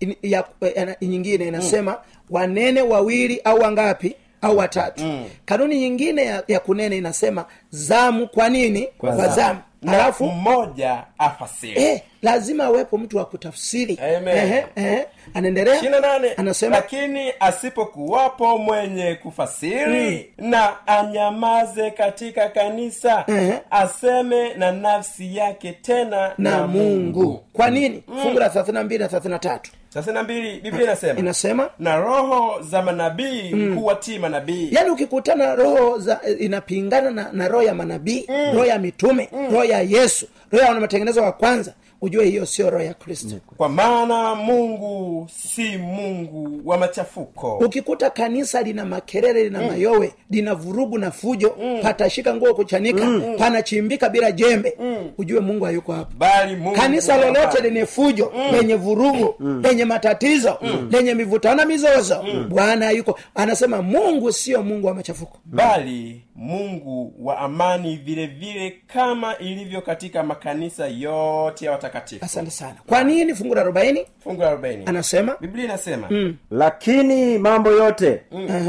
in, 0.00 0.14
ya, 0.22 0.44
ya, 0.76 0.96
nyingine 1.02 1.48
inasema 1.48 1.96
wanene 2.30 2.82
wawili 2.82 3.40
au 3.44 3.58
wangapi 3.60 4.16
au 4.42 4.56
watatu. 4.56 5.04
Kanuni 5.44 5.78
nyingine 5.78 6.24
ya, 6.24 6.42
ya 6.48 6.60
kunene 6.60 6.96
inasema 6.96 7.44
zamu 7.70 8.28
kwa 8.28 8.48
nini? 8.48 8.88
Kwa, 8.98 9.16
zamu. 9.16 9.34
zamu. 9.34 9.58
na 9.58 9.62
alafu 9.88 10.24
mmoja 10.26 11.02
afasiri. 11.18 11.82
Eh, 11.82 12.00
lazima 12.22 12.64
awepo 12.64 12.98
mtu 12.98 13.16
wa 13.16 13.24
kutafsiri. 13.24 13.98
Ehe, 14.02 14.66
ehe. 14.76 15.06
anaendelea? 15.34 15.82
Na 15.82 16.36
anasema 16.36 16.76
lakini 16.76 17.32
asipokuwapo 17.40 18.58
mwenye 18.58 19.14
kufasiri 19.14 20.32
na 20.38 20.86
anyamaze 20.86 21.90
katika 21.90 22.48
kanisa 22.48 23.24
Mhm. 23.28 23.52
aseme 23.70 24.54
na 24.54 24.72
nafsi 24.72 25.36
yake 25.36 25.72
tena 25.72 26.32
na 26.38 26.66
mungu. 26.66 27.44
Kwa 27.52 27.70
nini? 27.70 28.02
Fungu 28.22 28.38
la 28.38 28.50
thelathini 28.50 28.74
na 28.78 28.84
mbili 28.84 29.02
na 29.02 29.08
thelathini 29.08 29.32
na 29.32 29.38
tatu 29.38 29.70
thelathini 29.90 30.14
na 30.14 30.22
mbili 30.22 30.60
biblia 30.60 30.82
inasema 30.84 31.18
inasema 31.20 31.70
na 31.78 31.96
roho 31.96 32.62
za 32.62 32.82
manabii 32.82 33.70
huwatii 33.74 34.18
manabii. 34.18 34.68
Yaani 34.72 34.90
ukikutana 34.90 35.54
roho 35.54 35.98
za 35.98 36.20
inapingana 36.38 37.10
na, 37.10 37.28
na 37.32 37.48
roho 37.48 37.62
ya 37.62 37.74
manabii 37.74 38.26
roho 38.52 38.64
ya 38.66 38.78
mitume 38.78 39.28
roho 39.52 39.64
ya 39.64 39.82
yesu 39.82 40.26
roho 40.52 40.62
ya 40.62 40.68
wanamatengenezo 40.68 41.22
wa 41.22 41.32
kwanza 41.32 41.72
ujue 42.00 42.24
hiyo 42.26 42.46
sio 42.46 42.70
roho 42.70 42.84
ya 42.84 42.94
kristo. 42.94 43.34
Kwa 43.56 43.68
maana 43.68 44.34
mungu 44.34 45.28
si 45.42 45.78
mungu 45.78 46.60
wa 46.64 46.78
machafuko. 46.78 47.56
Ukikuta 47.56 48.10
kanisa 48.10 48.62
lina 48.62 48.84
makelele 48.84 49.44
lina 49.44 49.62
mayowe 49.62 50.14
lina 50.30 50.54
vurugu 50.54 50.98
na 50.98 51.10
fujo 51.10 51.56
patashika 51.82 52.34
nguo 52.34 52.54
kuchanika 52.54 53.20
panachimbika 53.38 54.08
bila 54.08 54.32
jembe 54.32 54.76
ujue 55.18 55.40
mungu 55.40 55.64
hayuko 55.64 55.92
hapo. 55.92 56.12
Bali 56.18 56.56
mungu 56.56 56.76
kanisa 56.76 57.16
lolote 57.16 57.62
lenye 57.62 57.86
fujo 57.86 58.32
lenye 58.52 58.74
vurugu 58.74 59.34
lenye 59.62 59.84
matatizo 59.84 60.58
lenye 60.90 61.14
mivutano 61.14 61.66
mizozo 61.66 61.90
mizozo 61.90 62.44
bwana 62.48 62.90
yuko 62.90 63.18
anasema 63.34 63.82
mungu 63.82 64.32
sio 64.32 64.62
mungu 64.62 64.86
wa 64.86 64.94
machafuko. 64.94 65.38
Bali 65.44 66.22
mungu 66.34 67.14
wa 67.20 67.38
amani 67.38 67.96
vile 67.96 68.26
vile 68.26 68.76
kama 68.86 69.38
ilivyo 69.38 69.80
katika 69.82 70.22
makanisa 70.22 70.86
yote 70.88 71.64
ya 71.64 71.72
watakatifu 71.90 72.24
asante 72.24 72.50
sana. 72.50 72.74
Kwa 72.86 73.04
nini 73.04 73.34
fungu 73.34 73.54
la 73.54 73.60
arobaini? 73.60 74.06
Fungu 74.22 74.40
la 74.42 74.48
arobaini. 74.48 74.82
Anasema? 74.86 75.36
Biblia 75.40 75.64
inasema 75.64 76.08
lakini 76.50 77.38
mambo 77.38 77.70
yote 77.70 78.22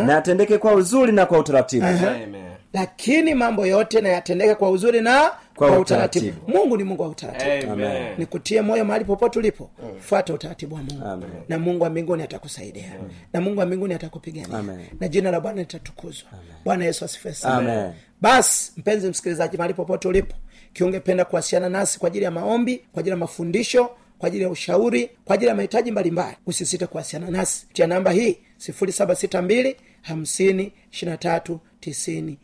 na 0.06 0.14
yatendeke 0.14 0.58
kwa 0.58 0.74
uzuri 0.74 1.12
na 1.12 1.26
kwa 1.26 1.40
utaratibu. 1.40 1.86
Amen. 1.86 2.36
lakini 2.74 3.34
mambo 3.34 3.66
yote 3.66 4.02
na 4.02 4.10
yatendeke 4.10 4.56
kwa 4.56 4.70
uzuri 4.70 5.02
na 5.02 5.32
kwa, 5.56 5.68
Kwa 5.70 5.80
utaratibu. 5.80 6.26
utaratibu. 6.28 6.58
mungu 6.60 6.78
ni 6.78 6.84
mungu 6.84 7.02
wa 7.04 7.10
utaratibu. 7.10 7.76
Nikutie 8.18 8.62
moyo 8.62 8.86
mahali 8.86 9.06
popote 9.06 9.40
ulipo. 9.40 9.70
Fuata 10.00 10.34
utaratibu 10.34 10.76
wa 10.76 10.82
mungu. 10.84 11.26
Na 11.50 11.60
mungu 11.60 11.84
wa 11.84 11.90
mbinguni 11.90 12.24
atakusaidia. 12.24 12.92
Na 13.34 13.42
mungu 13.42 13.60
wa 13.60 13.66
mbinguni 13.66 13.94
atakupigania. 13.94 14.58
Amen. 14.60 14.80
na 15.00 15.08
jina 15.08 15.32
la 15.32 15.40
bwana 15.40 15.60
litatukuzwa. 15.60 16.30
Bwana 16.66 16.86
yesu 16.86 17.06
asifiwe 17.06 17.34
sana. 17.34 17.94
Basi 18.22 18.72
mpenzi 18.78 19.10
msikilizaji 19.10 19.58
mahali 19.58 19.74
popote 19.74 20.08
ulipo 20.08 20.36
kiungependa 20.74 21.26
kuwasiliana 21.26 21.70
nasi 21.70 22.00
kwa 22.00 22.08
ajili 22.08 22.26
ya 22.26 22.32
maombi 22.32 22.78
kwa 22.78 23.00
ajili 23.00 23.12
ya 23.12 23.18
mafundisho 23.18 23.90
kwa 24.18 24.28
ajili 24.28 24.44
ya 24.44 24.50
ushauri 24.50 25.10
kwa 25.26 25.34
ajili 25.36 25.50
ya 25.50 25.56
mahitaji 25.56 25.92
mbalimbali. 25.92 26.38
Usisite 26.46 26.88
kuwasiliana 26.88 27.32
nasi 27.38 27.68
tia 27.74 27.88
namba 27.88 28.12
hii 28.12 28.38
762 28.60 29.76
50 30.10 30.72
23 30.92 31.58
92 31.82 32.36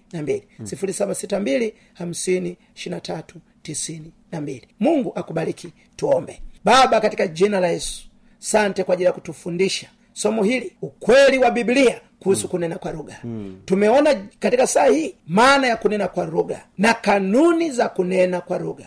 762 0.63 1.71
50 1.99 2.55
23 2.75 3.23
92 3.63 4.61
mungu 4.79 5.11
akubariki. 5.15 5.73
Tuombe. 5.95 6.41
Baba 6.63 7.01
katika 7.01 7.27
jina 7.27 7.59
la 7.59 7.67
yesu 7.67 8.03
sante 8.39 8.83
kwa 8.83 8.93
ajili 8.93 9.05
ya 9.05 9.11
kutufundisha 9.13 9.87
somo 10.13 10.43
hili 10.43 10.75
ukweli 10.81 11.37
wa 11.37 11.51
biblia 11.51 12.01
kuhusu 12.19 12.47
kunena 12.49 12.77
kwa 12.77 12.91
lugha. 12.91 13.17
Tumeona 13.65 14.15
katika 14.39 14.67
saa 14.67 14.85
hii 14.85 15.15
maana 15.27 15.67
ya 15.67 15.77
kunena 15.77 16.07
kwa 16.07 16.25
lugha 16.25 16.61
na 16.77 16.93
kanuni 16.93 17.71
za 17.71 17.89
kunena 17.89 18.41
kwa 18.41 18.57
lugha. 18.59 18.85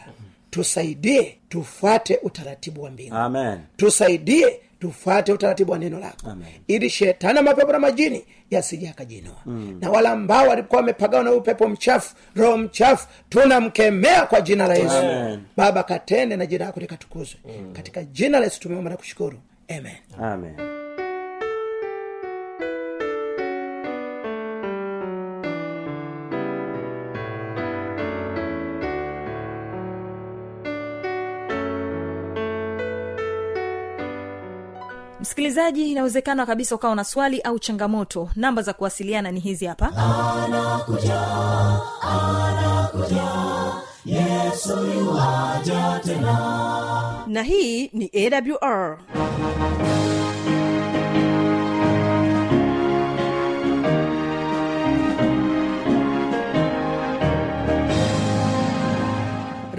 Tusaidie 0.50 1.36
tufuate 1.48 2.18
utaratibu 2.22 2.82
wa 2.82 2.90
mbingu. 2.90 3.14
Amen. 3.16 3.58
Tusaidie 3.76 4.60
tufuate 4.80 5.32
utaratibu 5.32 5.72
wa 5.72 5.78
neno 5.78 5.98
lako. 6.00 6.32
Ili 6.66 6.90
shetani 6.90 7.40
mapepo 7.40 7.72
na 7.72 7.78
majini 7.78 8.24
yasije 8.50 8.88
akajinua 8.88 9.36
na 9.80 9.90
wala 9.90 10.10
ambao 10.10 10.48
walikuwa 10.48 10.80
wamepagawa 10.80 11.24
na 11.24 11.32
upepo 11.32 11.68
mchafu 11.68 12.14
roho 12.36 12.58
mchafu 12.58 13.08
tunamkemea 13.28 14.26
kwa 14.26 14.40
jina 14.40 14.66
la 14.68 14.74
yesu. 14.74 14.96
Amen. 14.96 15.40
baba 15.56 15.82
katende 15.82 16.36
na 16.36 16.46
jina 16.46 16.64
lako 16.64 16.80
likatukuzwe. 16.80 17.40
Katika 17.72 18.04
jina 18.04 18.38
la 18.38 18.44
yesu 18.44 18.60
tumeomba 18.60 18.90
na 18.90 18.96
kushukuru. 18.96 19.38
Amen. 19.68 19.96
Amen 20.20 20.79
msikilizaji 35.50 35.90
inawezekana 35.92 36.46
kabisa 36.46 36.74
ukawa 36.74 36.94
na 36.96 37.04
swali 37.04 37.40
au 37.40 37.58
changamoto. 37.58 38.30
Namba 38.36 38.62
za 38.62 38.72
kuwasiliana 38.72 39.30
ni 39.32 39.40
hizi 39.40 39.66
hapa. 39.66 39.90
Na 47.26 47.42
hii 47.42 47.88
ni 47.92 48.10
awr 48.14 48.98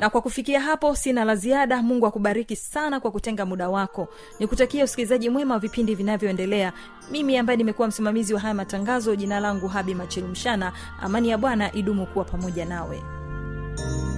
na 0.00 0.10
kwa 0.10 0.20
kufikia 0.20 0.60
hapo 0.60 0.94
sina 0.96 1.24
la 1.24 1.36
ziada. 1.36 1.82
Mungu 1.82 2.06
akubariki 2.06 2.56
sana 2.56 3.00
kwa 3.00 3.10
kutenga 3.10 3.46
muda 3.46 3.68
wako. 3.68 4.08
Nikutakia 4.38 4.84
usikilizaji 4.84 5.30
mwema 5.30 5.54
wa 5.54 5.60
vipindi 5.60 5.94
vinavyoendelea. 5.94 6.72
Mimi 7.10 7.36
ambaye 7.38 7.56
nimekuwa 7.56 7.88
msimamizi 7.88 8.34
wa 8.34 8.40
haya 8.40 8.54
matangazo 8.54 9.16
jina 9.16 9.40
langu 9.40 9.68
habi 9.68 9.94
machilumshana 9.94 10.72
amani 11.00 11.28
ya 11.28 11.38
bwana 11.38 11.72
idumu 11.72 12.06
kuwa 12.06 12.24
pamoja 12.24 12.64
nawe. 12.64 13.02
Fikira 13.76 14.09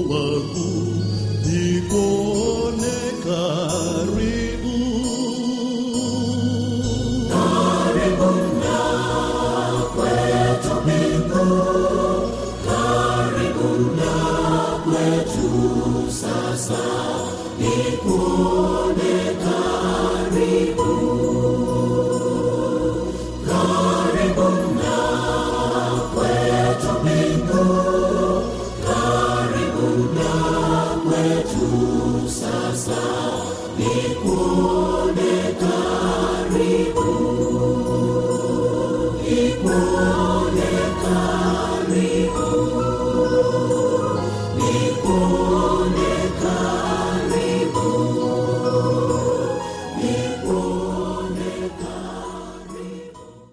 Lua, 0.00 0.99